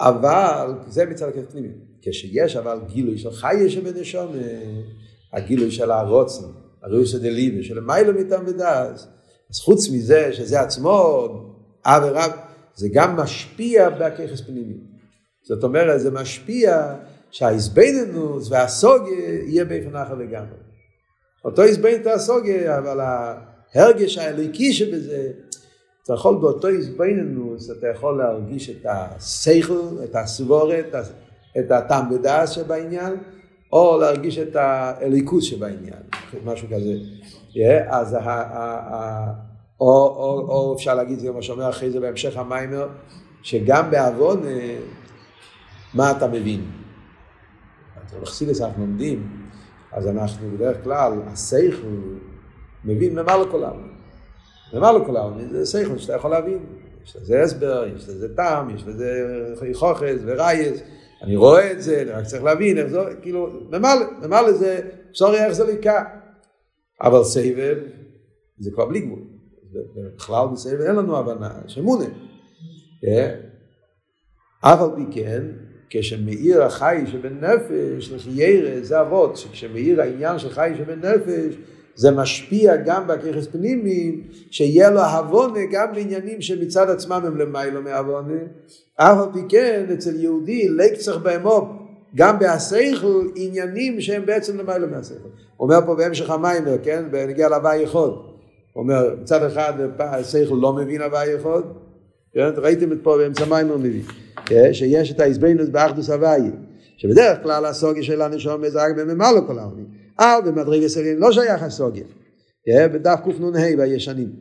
[0.00, 1.68] אבל זה מצד הכסף פנימי.
[2.02, 4.32] כשיש אבל גילוי של חי שבנשום,
[5.32, 6.46] הגילוי של הרוצן,
[6.82, 9.08] הרוס דליבה, של מיילו מטעם ודאז,
[9.50, 11.26] אז חוץ מזה שזה עצמו,
[11.86, 12.30] אב ורב,
[12.74, 14.74] זה גם משפיע בככס פנימי.
[15.42, 16.94] זאת אומרת, זה משפיע
[17.30, 20.58] שהאיזבנינוס והסוגיה יהיה באיפן אחר לגמרי.
[21.44, 25.30] אותו איזבנינוס והסוגיה, אבל ההרגש האלוקי שבזה,
[26.04, 30.94] אתה יכול באותו איזבנינוס, אתה יכול להרגיש את השכל, את הסבורת,
[31.58, 33.14] את הטעם ודעת שבעניין,
[33.72, 36.02] או להרגיש את האליקוס שבעניין,
[36.44, 36.92] משהו כזה.
[37.88, 39.32] אז ה,
[39.80, 42.88] או, אפשר להגיד, זה מה שאומר אחרי זה בהמשך המיימר,
[43.42, 44.42] שגם בעוון,
[45.94, 46.64] מה אתה מבין?
[48.22, 49.46] בחסידס אנחנו לומדים,
[49.92, 51.86] אז אנחנו בדרך כלל, השכל
[52.84, 53.88] מבין למעלה כל העולם.
[54.72, 56.58] למעלה כל העולם, זה שכל שאתה יכול להבין.
[57.04, 60.80] יש לזה הסבר, יש לזה טעם, יש לזה חוכס ורייס,
[61.22, 64.80] אני רואה את זה, אני רק צריך להבין איך זה, כאילו, למעלה, למעלה זה,
[65.14, 66.04] סורי איך זה ליקה.
[67.00, 67.78] אבל סבב,
[68.58, 69.20] זה כבר בלי גבול.
[70.16, 72.04] בכלל בסבב אין לנו הבנה, יש אמונה.
[74.60, 75.42] אף על פי כן,
[75.90, 81.54] כשמאיר החי שבנפש, לחיירה, זה אבות, שכשמאיר העניין של חי שבנפש,
[81.94, 88.38] זה משפיע גם בככס פנימי, שיהיה לו הבונה גם לעניינים שמצד עצמם הם למיילו מהבונה.
[88.96, 91.72] אף על פי כן, אצל יהודי, ליק בהמו,
[92.14, 95.28] גם בהסייכל, עניינים שהם בעצם למיילו מהסייכל.
[95.56, 97.04] הוא אומר פה בהמשך המיימר, כן?
[97.10, 98.10] בנגיע להווי יכול.
[98.10, 101.62] הוא אומר, מצד אחד, הסייכל לא מבין הווי יכול,
[102.34, 102.50] כן?
[102.56, 104.02] ראיתם את פה באמצע מיימר מבין.
[104.46, 104.72] כן?
[104.72, 106.50] שיש את ההסבינוס באחדוס הוואי,
[106.96, 109.86] שבדרך כלל הסוגיה של הנשום זה רק בממלא כל העולים.
[110.18, 112.04] אבל במדרגה סגלים לא שייך הסוגיה.
[112.64, 112.92] כן?
[112.92, 114.32] בדף קנ"ה בישנים.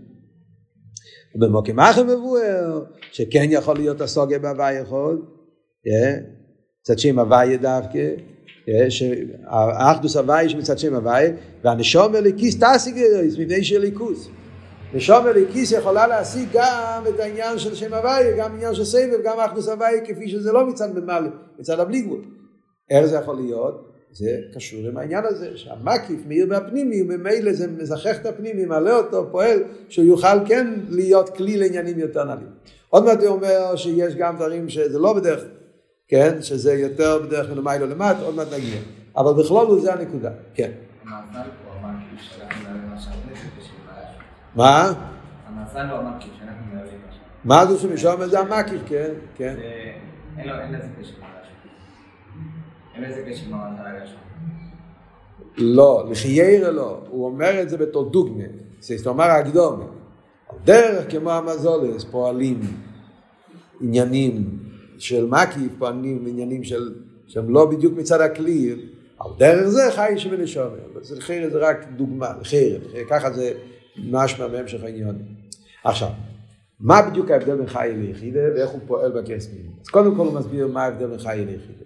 [1.36, 5.22] ובמוקים אחר מבואר שכן יכול להיות הסוגיה בהוואי יכול,
[5.84, 6.24] כן?
[6.82, 8.10] מצד שם הוואי דווקא,
[9.48, 11.28] האחדוס הוואי שמצד שם הוואי,
[11.64, 14.30] והנשום אליקיס תעשי גדויס, מבני של ליכוס.
[14.94, 19.40] נשום אליקיס יכולה להשיג גם את העניין של שם הוויה, גם עניין של סבב, גם
[19.40, 22.22] אחדוס הוויה, כפי שזה לא מצד ממלא, מצד הבלי גבול.
[22.90, 23.92] איך זה יכול להיות?
[24.12, 29.28] זה קשור עם העניין הזה, שהמקיף מאיר מהפנימי, וממילא זה מזכך את הפנימי, מעלה אותו,
[29.32, 32.48] פועל, שהוא יוכל כן להיות כלי לעניינים יותר נעלים.
[32.90, 35.44] עוד מעט הוא אומר שיש גם דברים שזה לא בדרך,
[36.08, 38.80] כן, שזה יותר בדרך מלמעלה למטה, עוד מעט נגיע.
[39.18, 40.72] אבל בכלול זה הנקודה, כן.
[44.56, 44.94] מה?
[45.48, 47.22] המאזן הוא המקיף שאנחנו מדברים עכשיו.
[47.44, 49.56] מה זה שמשום זה המקיף, כן, כן.
[50.38, 51.14] אין לזה קשר
[52.96, 54.16] אין לזה קשר עם הרגש.
[55.58, 58.44] לא, לחיירה לא, הוא אומר את זה בתור דוגמה,
[58.80, 59.86] זאת אומרת הקדומה.
[60.64, 62.60] דרך כמו המזולס פועלים
[63.82, 64.65] עניינים
[64.98, 66.94] של מקיף, פועלים עניינים של,
[67.28, 68.76] שהם לא בדיוק מצד הכלי,
[69.20, 72.80] על דרך זה חי שבנשומר, זה לחיירה זה רק דוגמה, לחיירה,
[73.10, 73.54] ככה זה
[73.98, 75.16] משמע בהמשך העניין.
[75.84, 76.10] עכשיו,
[76.80, 79.72] מה בדיוק ההבדל בין חי ליחידה ואיך הוא פועל בכספים?
[79.82, 81.86] אז קודם כל הוא מסביר מה ההבדל בין חי ליחידה.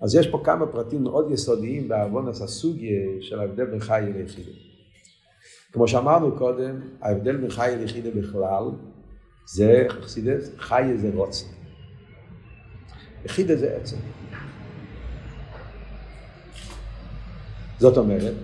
[0.00, 4.50] אז יש פה כמה פרטים מאוד יסודיים בעוון הסוגיה של ההבדל בין חי ליחידה.
[5.72, 8.64] כמו שאמרנו קודם, ההבדל בין חי ליחידה בכלל
[9.46, 11.46] זה חסידס, חי זה רוצן.
[13.24, 13.96] יחידה זה עצם.
[17.78, 18.34] זאת אומרת,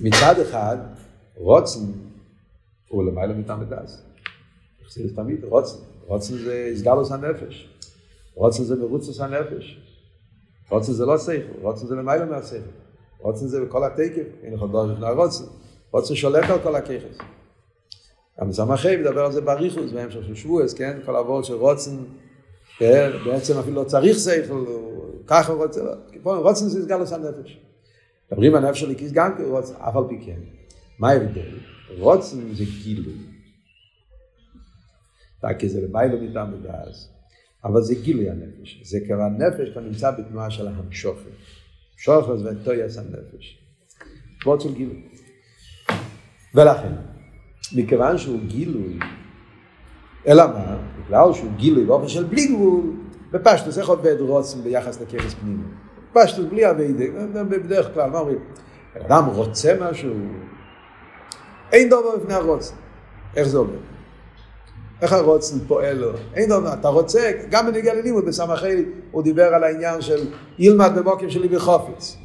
[0.00, 0.76] מצד אחד
[1.36, 1.80] רוצן
[2.88, 4.02] הוא למעלה מטעם ודס.
[4.86, 5.76] חסידס תמיד רוצן.
[6.06, 7.68] רוצן זה הסגלוס הנפש.
[8.34, 9.80] רוצן זה מרוצוס הנפש.
[10.70, 12.56] רוצן זה לא שכל, רוצן זה למעלה מהשכל.
[13.18, 15.44] רוצן זה בכל התקף, אין לך דבר לפני הרוצן.
[15.90, 17.18] רוצן שולט על כל הככס.
[18.40, 18.48] גם
[19.00, 20.98] מדבר על זה בריחוס, בהמשך של שבועס, כן?
[21.06, 21.96] כל העבוד של רוצן,
[22.78, 23.10] כן?
[23.24, 24.64] בעצם אפילו לא צריך שכל,
[25.26, 25.80] ככה רוצה,
[26.24, 27.58] רוצן זה הסגלוס הנפש.
[28.32, 30.40] מדברים על נפש של איקיס גם כרוצן, אף על פי כן.
[30.98, 31.58] מה ההבדל?
[31.98, 33.14] רוצן זה גילוי.
[35.58, 37.08] כי זה למיילו מטעם בדעס,
[37.64, 38.80] אבל זה גילוי הנפש.
[38.84, 41.30] זה כבר נפש כבר נמצא בתנועה של המשוכר.
[41.96, 43.58] שוכר זה וטויאס הנפש.
[44.42, 45.08] תנועות של גילוי.
[46.54, 46.92] ולכן,
[47.72, 48.98] מכיוון שהוא גילוי,
[50.26, 50.76] אלא מה?
[51.06, 52.80] בגלל שהוא גילוי באופן של בלי גבול,
[53.30, 55.62] בפשטוס איך עובד רוצן ביחס לכרס פנימי?
[56.12, 58.38] פשטוס בלי אביידה, בדרך כלל, מה אומרים?
[59.06, 60.12] אדם רוצה משהו,
[61.72, 62.74] אין דבר בפני הרוצן.
[63.36, 63.78] איך זה עובד?
[65.02, 66.10] איך הרוצן פועל לו?
[66.34, 70.26] אין דבר, אתה רוצה, גם בנגיע ללימוד בסמכי הוא דיבר על העניין של
[70.58, 72.16] ילמד במוקים שלי בחופץ.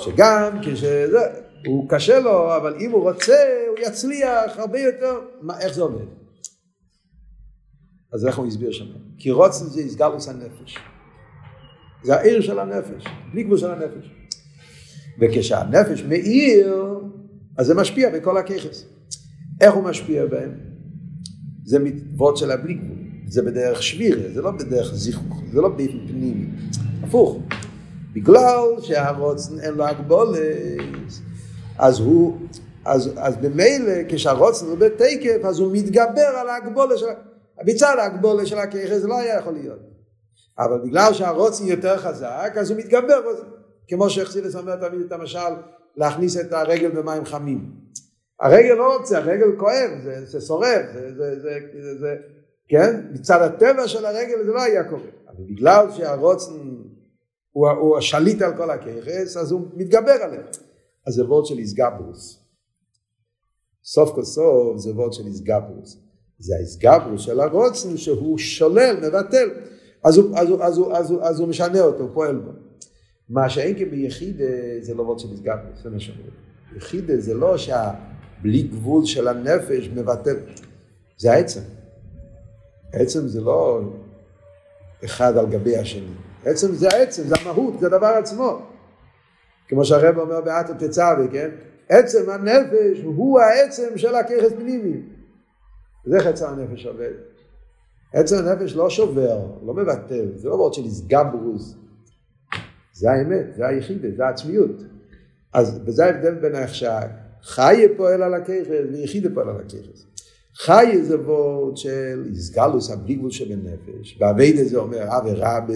[0.00, 1.20] שגם כשזה,
[1.66, 3.36] הוא קשה לו, אבל אם הוא רוצה,
[3.68, 5.20] הוא יצליח הרבה יותר.
[5.42, 6.19] מה, איך זה עובד?
[8.12, 8.84] אז איך הוא הסביר שם?
[9.18, 10.78] כי רוצן זה הסגלוס הנפש.
[12.04, 14.10] זה העיר של הנפש, בלי גבול של הנפש.
[15.20, 17.00] וכשהנפש מאיר,
[17.56, 18.84] אז זה משפיע בכל הככס.
[19.60, 20.50] איך הוא משפיע בהם?
[21.64, 26.46] זה מצוות של הבלי גבול, זה בדרך שבירה, זה לא בדרך זיכוך, זה לא באופן
[27.02, 27.38] הפוך.
[28.12, 30.38] בגלל שהרוצן אין לו הגבולת,
[31.78, 32.38] אז הוא,
[32.84, 37.06] אז, אז במילא כשהרוצן הוא בתקף, אז הוא מתגבר על ההגבולת של,
[37.66, 39.80] מצד ההגבולת של הככס זה לא היה יכול להיות.
[40.58, 43.20] אבל בגלל שהרוצן יותר חזק, אז הוא מתגבר,
[43.88, 45.54] כמו שהחסידס אומר תמיד את המשל,
[45.96, 47.70] להכניס את הרגל במים חמים.
[48.40, 52.16] הרגל לא רוצה, הרגל כואב, זה, זה שורף, זה, זה, זה, זה, זה,
[52.68, 53.00] כן?
[53.12, 55.10] מצד הטבע של הרגל זה לא היה קורה.
[55.28, 56.52] אבל בגלל שהרוצן
[57.52, 60.46] הוא, הוא השליט על כל הככס, אז הוא מתגבר עליהם.
[61.06, 62.40] אז זה וורד של איסגברוס.
[63.84, 66.09] סוף כל סוף זה וורד של איסגברוס.
[66.40, 69.48] זה האיסגברוס של הרוצן שהוא שולל, מבטל.
[70.04, 72.50] אז הוא, אז הוא, אז הוא, אז הוא, אז הוא משנה אותו, הוא פועל בו.
[73.28, 74.40] מה שאין כביחיד
[74.80, 76.30] זה לא של איסגברוס, זה מה שאומרים.
[76.76, 80.36] יחיד זה לא שהבלי גבול של הנפש מבטל,
[81.18, 81.60] זה העצם.
[82.92, 83.80] העצם זה לא
[85.04, 86.14] אחד על גבי השני.
[86.44, 88.62] עצם זה העצם, זה המהות, זה הדבר עצמו.
[89.68, 91.50] כמו שהרב אומר באתר תצאווי, כן?
[91.88, 95.00] עצם הנפש הוא העצם של הככס פנימי.
[96.04, 97.12] זה חצר הנפש עובד.
[98.12, 101.74] עצם הנפש לא שובר, לא מבטל, זה לא וורד של איסגברוס.
[102.92, 104.82] זה האמת, זה היחידה, זה העצמיות.
[105.52, 110.06] אז בזה ההבדל בין איך שהחי פועל על הככס ויחידה פועל על הככס.
[110.56, 115.74] חי זה וורד של איסגלוס הבלי גבול שבנפש, באביידה זה אומר אבי רבה,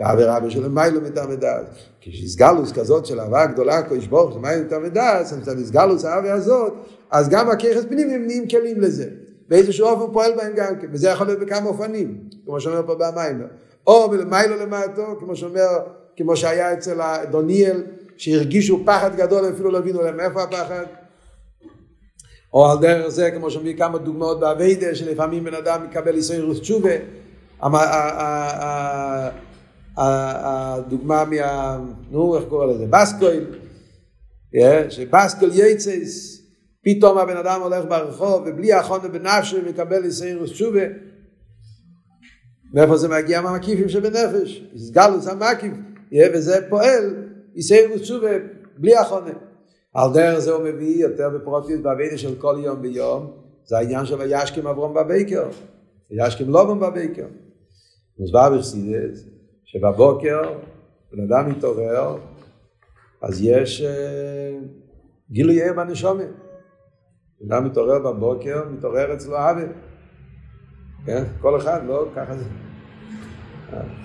[0.00, 1.66] ואבי רבה של מיילו מטעם ודעת.
[2.00, 6.72] כשאיסגלוס כזאת של אהבה גדולה, קודש ברוך של מיילו ודעת, מצד איסגלוס האבי הזאת,
[7.10, 9.23] אז גם הככס פנים הם נהיים כלים לזה.
[9.54, 12.94] באיזשהו אופן הוא פועל בהם גם כן, וזה יכול להיות בכמה אופנים, כמו שאומר פה
[12.94, 13.46] במיימר.
[13.86, 15.68] או מלמיילו למטו, כמו שאומר,
[16.16, 17.82] כמו שהיה אצל דוניאל,
[18.16, 20.84] שהרגישו פחד גדול, אפילו לא הבינו להם איפה הפחד.
[22.52, 26.90] או על דרך זה, כמו שאומרים כמה דוגמאות באביידה, שלפעמים בן אדם מקבל איסוירוס תשובה,
[29.96, 31.78] הדוגמה מה...
[32.10, 32.86] נו, איך קורא לזה?
[32.90, 33.44] בסקויל,
[34.56, 36.43] אה, שבסקויל יצס,
[36.84, 40.84] פתאום הבן אדם הולך ברחוב ובלי החונה בנפשו מקבל איסוירוס תשובה.
[42.74, 44.64] מאיפה זה מגיע מהמקיפים שבנפש?
[44.76, 45.72] סגלוס המקיף,
[46.34, 47.14] וזה פועל
[47.56, 48.30] איסוירוס תשובה
[48.78, 49.32] בלי החונה.
[49.94, 53.32] על דרך זה הוא מביא יותר בפרוטיות בעבידה של כל יום ביום,
[53.64, 55.48] זה העניין של וישכם אברום בבייקר,
[56.10, 57.26] וישכם לובם בבייקר.
[58.18, 59.24] מוסבר בחסידס,
[59.64, 60.42] שבבוקר
[61.12, 62.16] בן אדם מתעורר,
[63.22, 64.58] אז יש אה,
[65.30, 66.43] גילוי ער בנשומת.
[67.42, 69.68] אדם מתעורר בבוקר, מתעורר אצלו עוול.
[71.06, 71.24] כן?
[71.40, 72.06] כל אחד, לא?
[72.16, 72.44] ככה זה.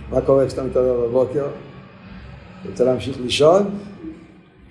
[0.10, 1.48] מה קורה כשאתה מתעורר בבוקר?
[2.62, 3.80] אתה רוצה להמשיך לישון?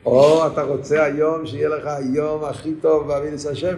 [0.06, 3.76] או אתה רוצה היום שיהיה לך היום הכי טוב בעבידת השם.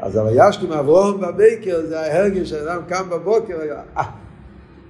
[0.00, 3.58] אז הוישכם אברום בבייקר זה ההרגש שאדם קם בבוקר,
[3.96, 4.02] אה,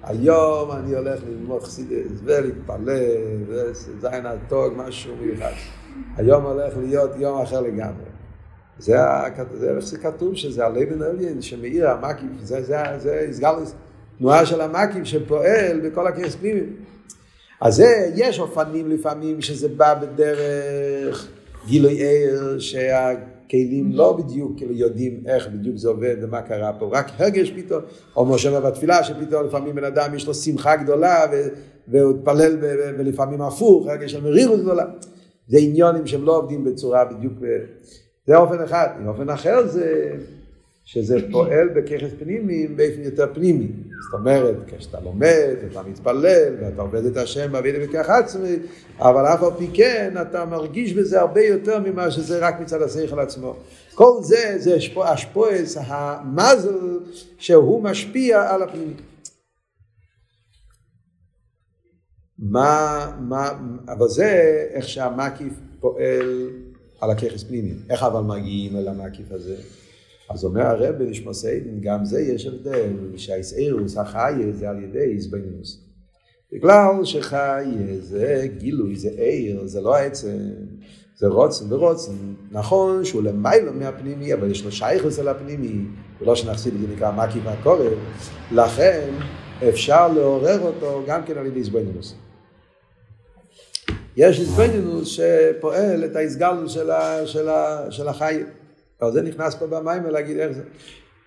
[0.02, 5.52] היום אני הולך ללמוד חסידס ולהתפלל, וזין הטוג, משהו מיוחד.
[6.16, 8.15] היום הולך להיות יום אחר לגמרי.
[8.78, 8.96] זה,
[9.76, 13.74] איך זה כתוב, שזה הלבן עליין שמאיר המקיף, זה, זה, זה הסגלוס,
[14.18, 16.76] תנועה של המקיף שפועל בכל הכס פנימיים.
[17.60, 21.28] אז זה, יש אופנים לפעמים שזה בא בדרך
[21.66, 27.10] גילוי ער, שהכלים לא בדיוק כאילו יודעים איך בדיוק זה עובד ומה קרה פה, רק
[27.18, 27.82] הרגש פתאום,
[28.16, 31.24] או שאומר בתפילה, שפתאום לפעמים בן אדם יש לו שמחה גדולה
[31.88, 32.56] והוא התפלל
[32.98, 34.84] ולפעמים הפוך, הרגש של מרירות גדולה.
[35.48, 37.34] זה עניונים שהם לא עובדים בצורה בדיוק,
[38.26, 38.88] זה אופן אחד.
[39.06, 40.12] אופן אחר זה
[40.84, 43.68] שזה פועל בככס פנימי באופן יותר פנימי.
[44.04, 48.56] זאת אומרת, כשאתה לומד, אתה מתפלל, ואתה עובד את השם בעבידה בכך עצמי,
[48.98, 53.20] אבל אף על פי כן אתה מרגיש בזה הרבה יותר ממה שזה רק מצד השכל
[53.20, 53.56] עצמו.
[53.94, 56.98] כל זה, זה השפועס, המזל
[57.38, 58.94] שהוא משפיע על הפנימי.
[62.38, 63.50] מה, מה,
[63.88, 64.30] אבל זה
[64.70, 66.50] איך שהמקיף פועל
[67.00, 67.72] על הככס פנימי.
[67.90, 69.56] איך אבל מגיעים אל המקיף הזה?
[70.30, 75.80] אז אומר הרב בנשמע סיידן, גם זה יש הבדל, שהאיסאירוס, החיה, זה על ידי איזבנינוס.
[76.52, 77.58] בגלל שחיה
[78.00, 80.38] זה גילוי, זה עיר, זה לא עצם,
[81.18, 82.12] זה רוצן ורוצן.
[82.50, 85.84] נכון שהוא למיילו מהפנימי, אבל יש לו שייכוס אל הפנימי,
[86.20, 87.92] ולא שנחסיד את זה נקרא מקי והקורב,
[88.52, 89.10] לכן
[89.68, 92.14] אפשר לעורר אותו גם כן על ידי איזבנינוס.
[94.16, 96.90] יש איזבנינוס שפועל את ההסגלות של,
[97.24, 97.48] של,
[97.90, 98.46] של החיה.
[99.02, 100.62] אבל זה נכנס פה במים ולהגיד איך זה.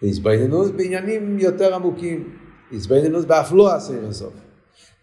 [0.04, 2.38] איזבנינוס בעניינים יותר עמוקים.
[2.72, 4.34] איזבנינוס באף לא עשה אינסוף.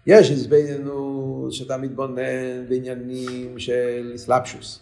[0.06, 4.80] יש איזבנינוס שאתה מתבונן בעניינים של אסלאפשוס.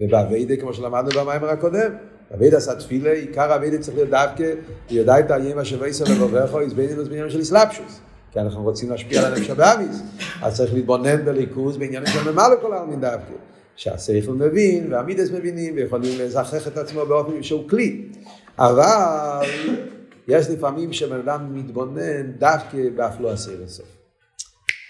[0.00, 1.92] ובאביידה, כמו שלמדנו במיימר הקודם,
[2.34, 4.54] אביידה עשה תפילה, עיקר אביידה צריך להיות דווקא,
[4.90, 8.00] ידע את האיים אשר ויסר לבובכו, איזבנינוס בעניינים של אסלאפשוס.
[8.32, 10.02] כי אנחנו רוצים להשפיע על הנפש הבאמיס.
[10.42, 13.32] אז צריך להתבונן בליכוז בעניינים של ממלא כל העלמין דווקא.
[13.76, 18.02] שהשכל מבין והמידס מבינים ויכולים לזכח את עצמו באופן שהוא כלי.
[18.58, 19.46] אבל
[20.28, 23.86] יש לפעמים שבן אדם מתבונן דווקא באף לא עשה לסוף.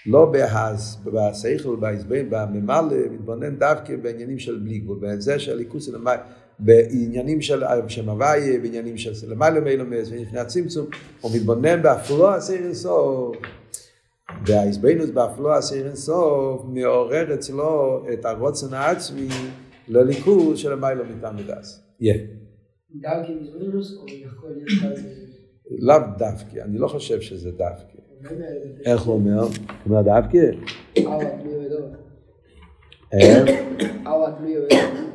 [0.05, 6.21] לא בהז, בשכל, בהסבין, בממלא, מתבונן דווקא בעניינים של בלי גבול, בזה של ליכוס ולמעלה,
[6.59, 10.87] בעניינים של שם הוויה, בעניינים של למעלה מילומס, ולפני הצמצום,
[11.21, 13.35] הוא מתבונן באף לא עשה לסוף.
[14.45, 19.27] והאיזבנוס באפלו אסיר אינסוף מעורר אצלו את הרוצן העצמי
[19.87, 21.35] לליכוז של המיילו מטעם
[24.01, 25.03] או יכול להיות גם...
[25.79, 27.97] לאו דווקא, אני לא חושב שזה דווקא.
[28.85, 29.39] איך הוא אומר?
[29.39, 29.49] הוא
[29.85, 30.37] אומר דווקא?
[30.99, 31.89] אבא תלוי בדור.
[33.13, 33.41] אה?
[34.01, 35.12] אבא תלוי בדור.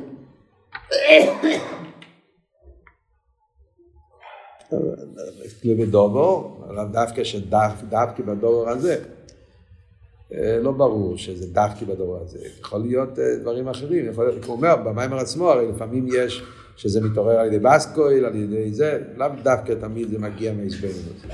[5.75, 6.57] בדובו,
[6.91, 9.03] דווקא שדווקא בדובר הזה.
[10.33, 14.55] אה, לא ברור שזה דווקא בדבר הזה, יכול להיות אה, דברים אחרים, יכול להיות, הוא
[14.55, 16.43] אומר, במיימר עצמו, הרי לפעמים יש
[16.77, 21.25] שזה מתעורר על ידי בסקויל, על ידי זה, לאו דווקא תמיד זה מגיע מהזבנינוס.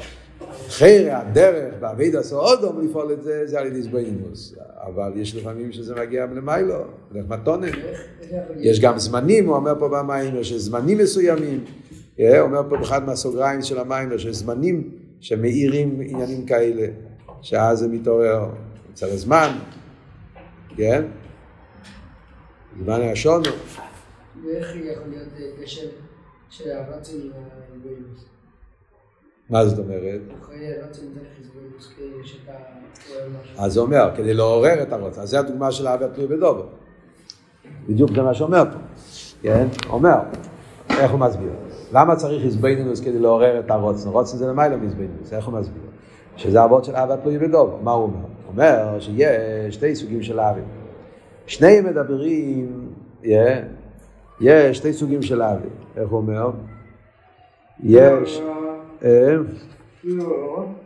[0.69, 5.71] חייר הדרך בעביד עשו אודום לפעול את זה, זה על ידי זבנינוס, אבל יש לפעמים
[5.71, 7.71] שזה מגיע למיילו, דרך מתונן.
[8.59, 11.63] יש גם זמנים, הוא אומר פה במיימר, שזמנים מסוימים,
[12.19, 14.89] אה, הוא אומר פה באחד מהסוגריים של המיימר, שיש זמנים
[15.19, 16.87] שמאירים עניינים כאלה,
[17.41, 18.45] שאז זה מתעורר.
[18.95, 19.57] אצל הזמן,
[20.75, 21.03] כן?
[22.83, 23.43] זמן השונו.
[24.45, 25.27] ואיך יכול להיות
[25.61, 25.87] קשר
[26.49, 28.34] של הרצון עם ההתבוננות?
[29.49, 30.21] מה זאת אומרת?
[33.41, 33.63] משהו.
[33.63, 36.65] אז זה אומר, כדי לעורר את הרוצן, אז זה הדוגמה של אהבה תלוי בדובר.
[37.89, 38.79] בדיוק זה מה שאומר פה,
[39.41, 39.67] כן?
[39.89, 40.15] אומר,
[40.89, 41.51] איך הוא מסביר?
[41.93, 44.09] למה צריך איזבנינוס כדי לעורר את הרוצן?
[44.09, 45.81] רוצן זה למעלה מאיזבנינוס, איך הוא מסביר?
[46.37, 47.79] שזה אבות של אהבה תלוי בדוב.
[47.83, 48.17] מה הוא אומר?
[48.17, 50.61] הוא אומר שיש שתי סוגים של אהבה.
[51.47, 52.89] שניהם מדברים,
[53.23, 53.27] yeah,
[54.41, 55.67] יש שתי סוגים של אהבה.
[55.97, 56.51] איך הוא אומר?
[57.83, 58.54] יש, לא.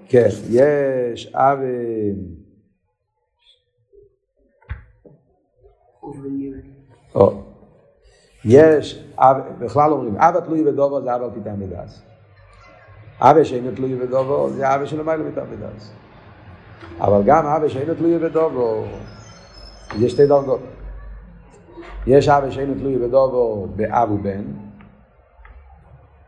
[0.08, 1.64] כן, יש אהבה,
[7.16, 7.44] או,
[8.46, 9.06] יש,
[9.60, 12.02] בכלל אומרים, אבא תלוי בדובו זה אבא על פיתם ודס.
[13.20, 15.92] אבא שאינו תלוי בדובו זה אבא שלא מיילו פיתם ודס.
[17.00, 18.84] אבל גם אבא שאינו תלוי בדובו,
[20.00, 20.60] יש שתי דרגות.
[22.08, 24.44] יש אבא שאינו תלוי בדובו באב ובן,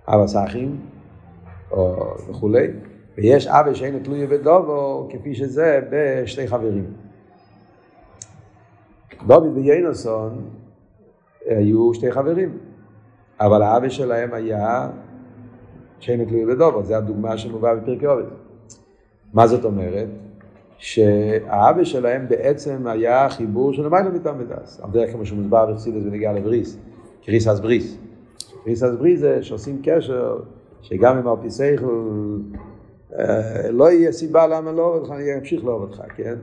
[0.07, 0.90] אבא סאחים,
[1.71, 2.67] או וכולי,
[3.17, 6.85] ויש אבא שאינו תלוי בדובו כפי שזה בשתי חברים.
[9.27, 10.41] דוד ויינוסון
[11.45, 12.57] היו שתי חברים,
[13.39, 14.89] אבל האבא שלהם היה
[15.99, 18.23] שאינו תלוי בדובו, זו הדוגמה שמובאה בפרקי עובד.
[19.33, 20.07] מה זאת אומרת?
[20.77, 26.77] שהאבא שלהם בעצם היה חיבור של מטעם ודס, על דרך כמו שמוסבר בחסידס בנגיעה לבריס,
[27.25, 27.97] קריס אז בריס.
[28.63, 30.37] קריס אז בריס זה שעושים קשר,
[30.81, 31.49] שגם אם על פי
[33.19, 36.35] אה, לא יהיה סיבה למה לא אוהב אותך, אני אמשיך לאהוב אותך, כן?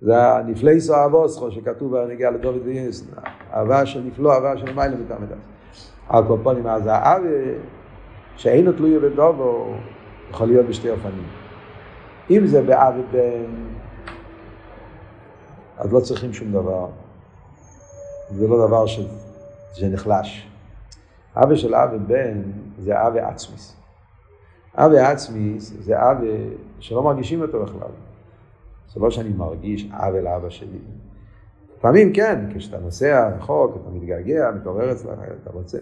[0.00, 3.06] זה הנפלאי סו אבוסכו שכתוב בנגיעה לדוד וינסן,
[3.54, 5.92] אהבה של נפלא, אהבה של מטעם ודס.
[6.08, 7.26] על כל פנים, אז האבא
[8.36, 9.74] שאינו תלוי בדובו
[10.30, 11.26] יכול להיות בשתי אופנים.
[12.30, 13.44] אם זה באב ובן,
[15.78, 16.86] אז לא צריכים שום דבר.
[18.30, 18.84] זה לא דבר.
[19.74, 20.48] שנחלש.
[21.36, 22.42] אבא של אב ובן
[22.86, 23.76] זה אב עצמיס.
[24.74, 26.16] אב עצמיס זה אב
[26.78, 27.88] שלא מרגישים אותו בכלל.
[28.94, 30.78] זה לא שאני מרגיש אב אל אבא שלי.
[31.78, 35.78] לפעמים כן, כשאתה נוסע רחוק, אתה מתגעגע, מתעורר אצלך, אתה רוצה.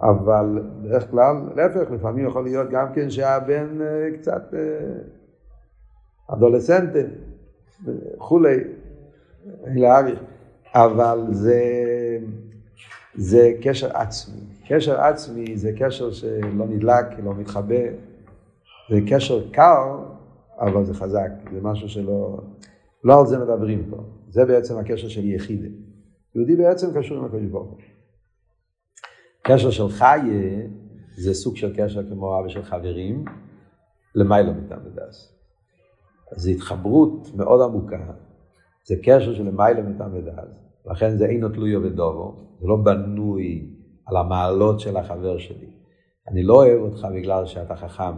[0.00, 4.54] אבל בדרך כלל, להפך, לפעמים יכול להיות גם כן שהבן אה, קצת...
[4.54, 4.60] אה,
[6.26, 6.98] אדולסנטה,
[7.84, 8.56] וכולי,
[9.64, 10.20] להאריך,
[10.74, 11.62] אבל זה,
[13.14, 14.51] זה קשר עצמי.
[14.68, 17.84] קשר עצמי זה קשר שלא נדלק, לא מתחבא,
[18.90, 20.04] זה קשר קר,
[20.58, 22.40] אבל זה חזק, זה משהו שלא,
[23.04, 23.96] לא על זה מדברים פה.
[24.28, 25.68] זה בעצם הקשר של יחידה.
[26.34, 27.78] יהודי בעצם קשור עם הקדוש ברוך.
[29.42, 30.68] קשר של חיה
[31.16, 33.24] זה סוג של קשר כמו אבא של חברים,
[34.14, 35.38] למיילא מטעם ודס.
[36.36, 38.12] זו התחברות מאוד עמוקה,
[38.86, 40.12] זה קשר של למעלה מטעם
[40.86, 43.70] לכן זה אינו תלויו בדובו, זה לא בנוי
[44.06, 45.70] על המעלות של החבר שלי.
[46.28, 48.14] אני לא אוהב אותך בגלל שאתה חכם,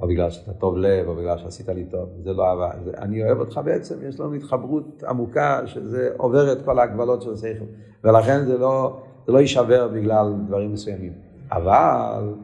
[0.00, 2.70] או בגלל שאתה טוב לב, או בגלל שעשית לי טוב, זה לא אהבה.
[2.84, 7.32] זה, אני אוהב אותך בעצם, יש לנו התחברות עמוקה שזה עובר את כל ההגבלות של
[7.32, 7.64] השכל,
[8.04, 11.12] ולכן זה לא, זה לא יישבר בגלל דברים מסוימים.
[11.52, 12.34] אבל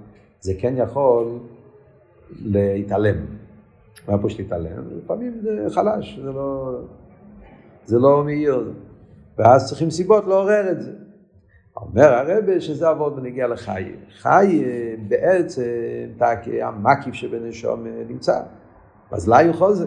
[0.41, 1.39] זה כן יכול
[2.31, 3.17] להתעלם.
[4.09, 4.99] מה פה שתתעלם?
[5.05, 6.79] לפעמים זה חלש, זה לא,
[7.85, 8.73] זה לא מאיר,
[9.39, 10.93] ואז צריכים סיבות לעורר את זה.
[11.77, 13.93] אומר הרבה שזה עבוד בנגיע לחי.
[14.19, 14.65] חי
[15.09, 15.63] בעצם,
[16.63, 18.41] המקיף שבנשום נמצא,
[19.11, 19.87] אז לא יוכל זה.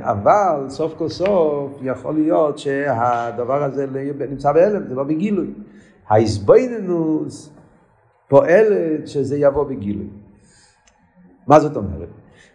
[0.00, 3.86] אבל סוף כל סוף יכול להיות שהדבר הזה
[4.30, 5.54] נמצא בהלם, זה לא בגילוי.
[6.08, 7.52] ההסבויננוס
[8.28, 10.08] פועלת שזה יבוא בגילוי.
[11.46, 12.08] מה זאת אומרת?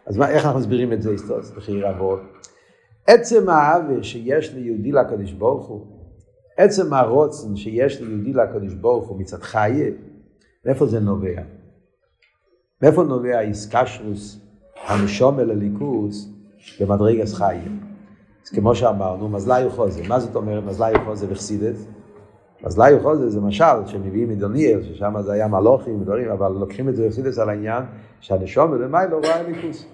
[0.06, 1.16] אז מה, איך אנחנו מסבירים את זה
[1.84, 2.20] עבוד.
[3.08, 5.86] עצם העוול שיש ליהודי לקדוש ברוך הוא,
[6.58, 9.92] עצם הרוצן שיש ליהודי לקדוש ברוך הוא מצד חיה,
[10.66, 11.42] מאיפה זה נובע?
[12.82, 14.40] מאיפה נובע איסקשרוס
[14.88, 16.30] הנשומר לליכוס
[16.80, 17.62] במדרגס חיה?
[18.46, 20.02] אז כמו שאמרנו, מזלי חוזה.
[20.08, 21.88] מה זאת אומרת מזלי חוזה וחסידס?
[22.64, 27.08] מזלי חוזה זה משל שמביאים מדוניאל, ששם זה היה מלוכים ודברים, אבל לוקחים את זה
[27.08, 27.84] בחסידס על העניין
[28.20, 29.86] שהנשומר למיילו רואה ליכוס.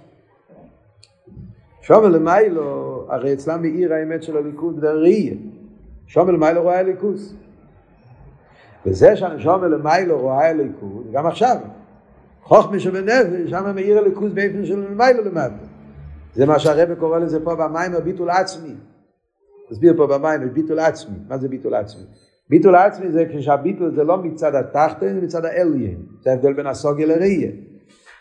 [1.82, 5.36] שומר למיילו, הרי אצלם מאיר האמת של הליכוד והראייה.
[6.10, 7.34] שומר למיילו רואה הליכוס.
[8.86, 11.58] וזה שהנשומר למיילו רואה הליכוד, גם עכשיו,
[12.44, 15.66] חוכמה שבנפש, שם מאיר הליכוז באופן של למיילו למטה.
[16.34, 18.74] זה מה שהרבא קורא לזה פה במים, ביטול עצמי.
[19.70, 21.18] תסביר פה במים, ביטול עצמי.
[21.28, 22.04] מה זה ביטול עצמי?
[22.50, 26.02] ביטול עצמי זה כשהביטול זה לא מצד התחתן, זה מצד האליין.
[26.22, 27.52] זה ההבדל בין הסוגיה לראייה.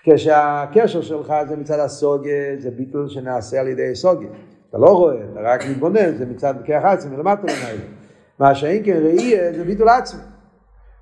[0.03, 4.28] כשהקשר שלך זה מצד הסוגיה, זה ביטול שנעשה על ידי סוגיה.
[4.70, 7.84] אתה לא רואה, אתה רק מתבונן, זה מצד כיח עצמי, למטה למעלה.
[8.38, 10.20] מה שאין כן ראייה זה ביטול עצמי.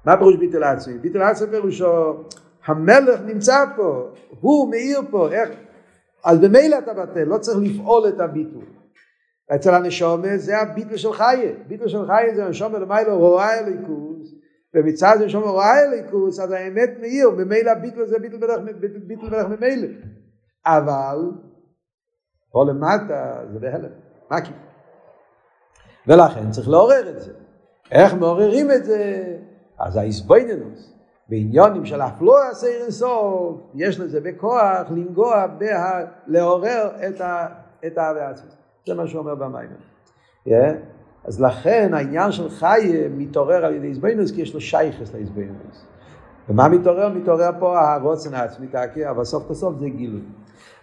[0.04, 0.98] מה פירוש ביטול עצמי?
[0.98, 2.24] ביטול עצמי פירושו,
[2.66, 4.08] המלך נמצא פה,
[4.40, 5.48] הוא מאיר פה, איך?
[6.24, 8.64] אז במילא אתה בטל, לא צריך לפעול את הביטול.
[9.54, 11.52] אצל הנשומה זה הביטול של חיה.
[11.68, 14.34] ביטול של חיה זה הנשומה למיילו רואה אליקוס,
[14.74, 18.36] ומצד זה שומר רואה אליקוס, אז האמת מאיר, ממילא ביטל זה ביטל
[19.26, 19.88] בדרך ממילא.
[20.66, 21.18] אבל,
[22.57, 23.88] פה למטה זה בהלם,
[24.30, 24.52] מקי.
[26.07, 27.32] ולכן צריך לעורר את זה.
[27.90, 29.24] איך מעוררים את זה?
[29.78, 30.92] אז האיסבויננוס,
[31.28, 37.46] בעניונים של אפלואה סייר אינסוף, יש לזה בכוח לנגוע, בה, לעורר את, ה,
[37.86, 38.52] את האהבה עצמית.
[38.86, 39.70] זה מה שהוא אומר במים.
[40.48, 40.50] Yeah.
[41.24, 45.86] אז לכן העניין של חי מתעורר על ידי איזבנינוס, כי יש לו שייכס לאיזבנינוס.
[46.48, 47.09] ומה מתעורר?
[47.09, 48.66] מתעורר פה הרוצן העצמי,
[49.11, 50.22] אבל סוף כל זה גילוי.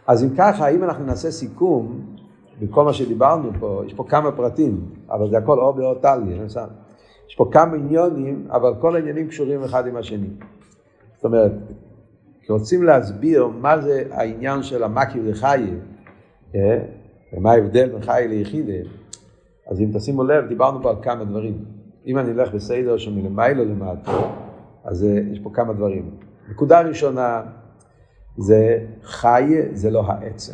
[0.07, 1.99] אז אם ככה, אם אנחנו נעשה סיכום,
[2.61, 6.37] בכל מה שדיברנו פה, יש פה כמה פרטים, אבל זה הכל אור באור טלי,
[7.27, 10.27] יש פה כמה עניונים, אבל כל העניינים קשורים אחד עם השני.
[11.15, 11.51] זאת אומרת,
[12.49, 15.69] רוצים להסביר מה זה העניין של המקי וחי,
[16.55, 16.79] אה?
[17.33, 18.89] ומה ההבדל בין חי ליחידה,
[19.67, 21.65] אז אם תשימו לב, דיברנו פה על כמה דברים.
[22.05, 24.11] אם אני אלך בסדר שמלמעלה למטה,
[24.83, 26.09] אז אה, יש פה כמה דברים.
[26.49, 27.41] נקודה ראשונה,
[28.37, 30.53] זה חי, זה לא העצם.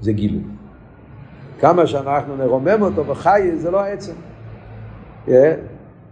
[0.00, 0.42] זה גילוי.
[1.60, 4.12] כמה שאנחנו נרומם אותו וחי, זה לא העצם.
[5.26, 5.30] Yeah.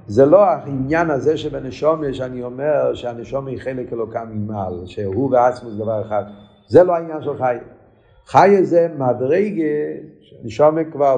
[0.07, 5.78] זה לא העניין הזה שבנשומה שאני אומר שהנשומה היא חלק אלוקם ממעל, שהוא ועצמו זה
[5.78, 6.24] דבר אחד.
[6.68, 7.57] זה לא העניין של חי.
[8.26, 9.64] חי זה מדרגה,
[10.44, 11.16] נשומה כבר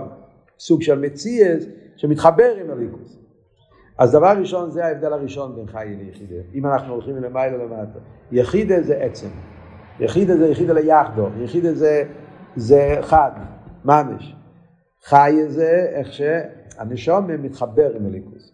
[0.59, 1.65] סוג של מציאס,
[1.97, 3.20] שמתחבר עם הליכוס.
[4.01, 6.35] אז דבר ראשון זה ההבדל הראשון בין חי ליחידה.
[6.55, 7.99] אם אנחנו הולכים מלמעלה למטה.
[8.33, 9.29] יחידה זה עצם.
[10.01, 11.29] יחידה זה יחידה ליחדו.
[11.39, 12.05] יחידה זה,
[12.57, 13.31] זה חד,
[13.85, 14.37] ממש.
[15.05, 18.53] חי זה איך שהנשום מתחבר עם הליכוס.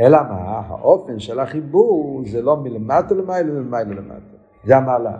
[0.00, 0.62] אלא מה?
[0.68, 4.36] האופן של החיבור זה לא מלמטה למעלה ומלמעלה למטה.
[4.64, 5.16] זה המעלה.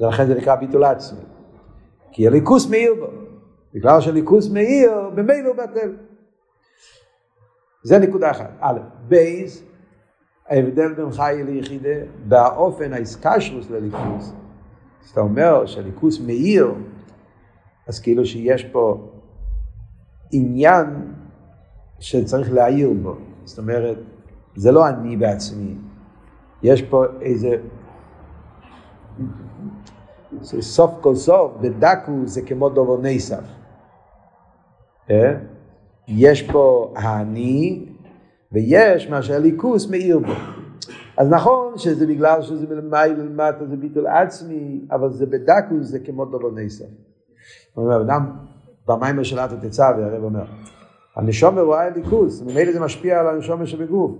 [0.00, 1.20] ולכן זה נקרא ביטול עצמי.
[2.12, 3.06] כי הליכוס מאיר בו.
[3.74, 5.92] בגלל שהליכוס מאיר, במילא הוא בטל.
[7.86, 8.50] זה נקודה אחת.
[8.60, 8.78] א',
[9.08, 9.62] בייז,
[10.48, 14.32] ההבדל בין חי ליחידה, באופן האיסקשרוס לליכוס.
[15.04, 16.74] אז אתה אומר שהליכוס מאיר,
[17.88, 19.10] אז כאילו שיש פה
[20.32, 21.12] עניין
[21.98, 23.16] שצריך להעיר בו.
[23.44, 23.98] זאת אומרת,
[24.56, 25.74] זה לא אני בעצמי.
[26.62, 27.56] יש פה איזה...
[30.42, 33.44] סוף כל סוף, בדקו זה כמו דובר נסף.
[36.08, 36.14] אה?
[36.16, 37.86] יש פה האני,
[38.52, 40.32] ויש מה שהליכוס מאיר בו.
[41.16, 46.24] אז נכון שזה בגלל שזה מלמעלה למטה זה ביטול עצמי, אבל זה בדקוס זה כמו.
[47.74, 48.36] הוא אומר, אדם
[48.88, 50.44] במים של עתו תצווה, הרב אומר,
[51.16, 54.12] הנשומה רואה ליכוס, ממילא זה משפיע על הנשומה שבגוף,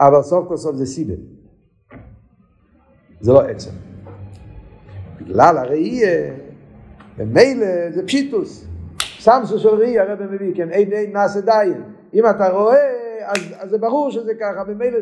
[0.00, 1.14] אבל סוף כל סוף זה סיבל.
[3.20, 3.70] זה לא עצם.
[5.20, 6.34] בגלל הראייה,
[7.18, 8.67] ממילא זה פשיטוס.
[9.18, 11.82] סמסו של ראי הרב מביא, כן, אין אין נעשה דיין.
[12.14, 14.98] אם אתה רואה, אז, אז זה ברור שזה ככה, ממילא,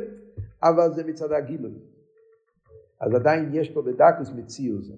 [0.63, 1.73] אבל זה מצד הגילוי.
[3.01, 4.91] אז עדיין יש פה בדקוס מציאוס.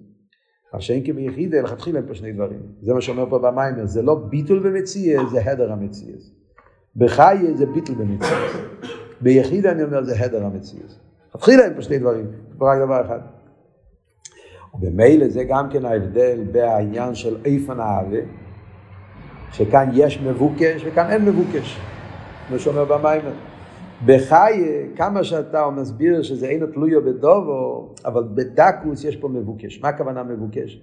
[0.73, 2.59] מה שאין כביחידה, לכתחילה הם פה שני דברים.
[2.81, 6.31] זה מה שאומר פה במיימר, זה לא ביטול במציאס, זה הדר המציאס.
[6.95, 8.55] בחיי זה ביטול במציאס.
[9.21, 10.99] ביחידה אני אומר, זה הדר המציאס.
[11.29, 12.25] לכתחילה הם פה שני דברים,
[12.61, 13.19] רק דבר אחד.
[14.75, 18.19] ובמילא זה גם כן ההבדל בעניין של איפן האווה.
[19.51, 21.79] שכאן יש מבוקש וכאן אין מבוקש,
[22.47, 23.31] כמו שאומר במיימר.
[24.05, 29.81] בחיי, כמה שאתה מסביר שזה אינו תלויו בדובו, אבל בדקוס יש פה מבוקש.
[29.81, 30.81] מה הכוונה מבוקש?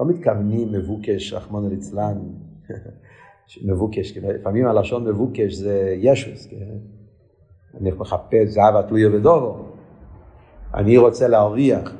[0.00, 2.18] לא מתכוונים מבוקש, רחמון ליצלן,
[3.68, 6.56] מבוקש, לפעמים הלשון מבוקש זה ישוס, כן?
[7.80, 9.64] אני מחפש זהב התלויו בדובו,
[10.74, 11.92] אני רוצה להרוויח.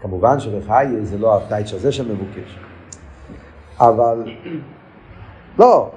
[0.00, 2.58] כמובן שבחיי זה לא הטייץ' הזה שמבוקש,
[3.78, 4.24] אבל
[5.58, 5.90] לא,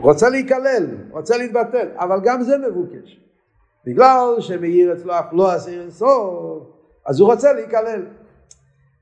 [0.00, 3.20] רוצה להיכלל, רוצה להתבטל, אבל גם זה מבוקש.
[3.86, 6.62] בגלל שמאיר אצלו אף לא אסיר אינסוף,
[7.06, 8.02] אז הוא רוצה להיכלל.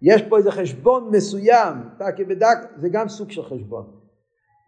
[0.02, 3.86] יש פה איזה חשבון מסוים, תקי בדק, זה גם סוג של חשבון.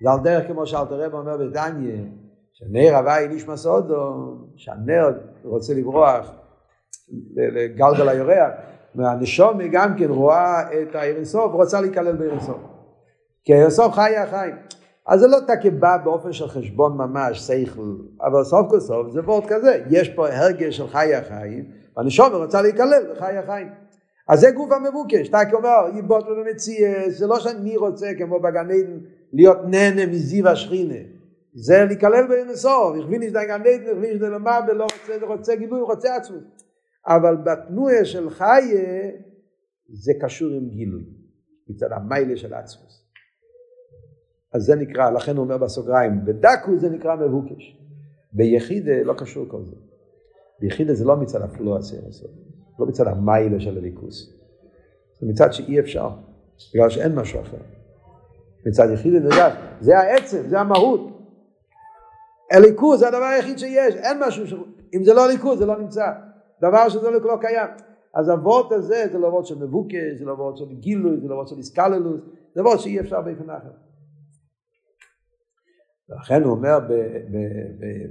[0.03, 1.97] זה על דרך כמו שאלתר רב אומר בדניה,
[2.53, 5.12] שנר הוואי נשמע סודו, שהנר
[5.45, 6.30] רוצה לברוח
[7.36, 8.51] לגלגל היורח,
[8.95, 12.59] והנשומי גם כן רואה את האירנסוף ורוצה להיכלל באירנסוף.
[13.45, 14.55] כי האירנסוף חי החיים.
[15.07, 19.20] אז זה לא תקה בא באופן של חשבון ממש, שכל, אבל סוף כל סוף זה
[19.20, 21.64] וורט כזה, יש פה הרגש של חיי החיים,
[21.96, 23.68] והנשומר רוצה להיכלל בחיי החיים.
[24.28, 28.70] אז זה גוף המבוקש, תקה אומר, יבוט לו במציאה, זה לא שאני רוצה כמו בגן
[28.70, 28.98] עדן
[29.32, 30.98] להיות נהנה מזיו השכינה,
[31.55, 35.57] זה להיכלל באינסוף, הכווין יש די גן עדן, הכווין יש די למעלה, לא רוצה, רוצה
[35.57, 36.42] גילוי, רוצה עצמות.
[37.07, 39.11] אבל בתנועה של חיה,
[39.88, 41.05] זה קשור עם גילוי,
[41.68, 43.03] מצד המיילה של עצמוס.
[44.55, 47.78] אז זה נקרא, לכן הוא אומר בסוגריים, בדקו זה נקרא מבוקש.
[48.32, 49.76] ביחיד לא קשור כל זה.
[50.61, 52.30] ויחידה זה לא מצד הפלואציה לעשות,
[52.78, 54.32] לא מצד המיילה של הליכוס,
[55.20, 56.11] זה מצד שאי אפשר,
[56.74, 57.57] בגלל שאין משהו אחר.
[58.66, 59.42] מצד יחידה זה,
[59.80, 61.00] זה העצם, זה המהות.
[62.52, 64.55] הליכוז זה הדבר היחיד שיש, אין משהו, ש...
[64.94, 66.07] אם זה לא ליכוז זה לא נמצא,
[66.61, 67.68] דבר שזה לא, לא קיים.
[68.14, 71.34] אז הוורט הזה זה לא וורט של מבוקש, זה לא וורט של גילוי, זה לא
[71.34, 72.20] וורט של איסקללוס,
[72.55, 73.70] זה וורט שאי אפשר באופן אחר.
[76.11, 76.78] ולכן הוא אומר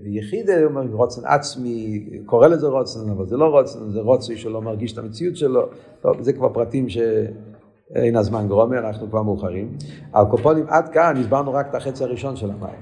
[0.03, 4.61] ביחיד, הוא אומר רוצן עצמי, קורא לזה רוצן, אבל זה לא רוצן, זה רוצי שלא
[4.61, 5.69] מרגיש את המציאות שלו,
[6.01, 9.77] טוב, זה כבר פרטים שאין הזמן גרומי, אנחנו כבר מאוחרים.
[10.13, 12.81] על קופונים עד כאן הסברנו רק את החצי הראשון של המים,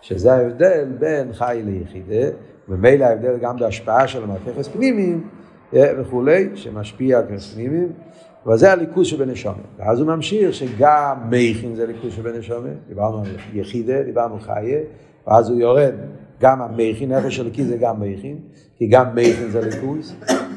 [0.00, 2.36] שזה ההבדל בין חי ליחידה,
[2.68, 5.28] ומילא ההבדל גם בהשפעה של המערכת פנימיים
[5.72, 7.24] וכולי, שמשפיע על
[7.54, 7.92] פנימיים.
[8.46, 9.56] אבל זה הליכוז שבנשומת.
[9.78, 14.80] ואז הוא ממשיך שגם מייכין זה ליכוז שבנשומת, דיברנו על יחידה, דיברנו חיה,
[15.26, 15.94] ואז הוא יורד,
[16.40, 18.38] גם המייכין, נפש הליקי זה גם מייכין,
[18.76, 20.14] כי גם מייכין זה ליכוז,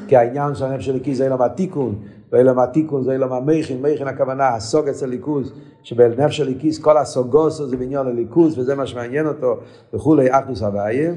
[0.08, 1.98] כי העניין של הנפש הליקי זה אילם התיקון,
[2.32, 7.76] ואילם התיקון זה אילם המייכין, מייכין הכוונה, הסוג אצל ליכוז, שבנפש הליקיס כל הסוגוס זה
[7.76, 9.56] בעניין הליכוז, וזה מה שמעניין אותו,
[9.94, 11.12] וכולי, אחדוס הוויה.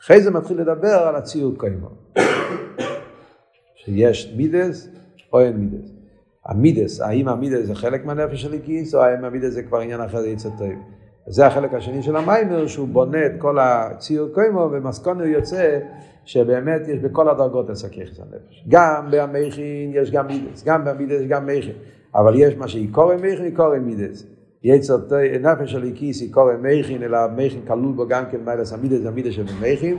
[0.00, 1.88] אחרי זה מתחיל לדבר על הציור קיימו.
[3.88, 4.88] שיש מידס
[5.32, 5.92] או אין מידס.
[6.46, 10.24] המידס, האם המידס זה חלק מהנפש של הליקיס, או האם המידס זה כבר עניין אחר,
[10.24, 10.68] יצא טוב.
[11.26, 15.78] זה החלק השני של המיימר, שהוא בונה את כל הציור קוימו, ומסקונו יוצא
[16.24, 18.64] שבאמת יש בכל הדרגות הסכיחס הנפש.
[18.68, 21.72] גם במכין יש גם מידס, גם במידס יש גם מכין,
[22.14, 24.26] אבל יש מה שיקורא מכין, יקורא מידס.
[24.64, 24.96] יצר
[25.40, 29.96] נפש הליקיס יקורא מכין, אלא מכין כלול בו גם כן מיילס המידס, המידס של מכין,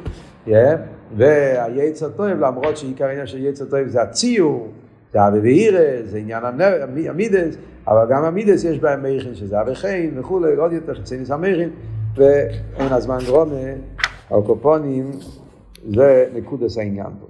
[1.17, 4.67] והיצר טוב, למרות שעיקר העניין של יצר טוב זה הציור,
[5.13, 6.43] זה אבי ואירא, זה עניין
[7.09, 7.55] המידס,
[7.87, 11.69] אבל גם המידס יש בהם מכין, שזה אבי חין וכולי, עוד יותר חצי ניס המכין,
[12.15, 13.55] ואין הזמן גרומה,
[14.31, 15.11] הקופונים,
[15.89, 17.28] זה נקודס העניין פה.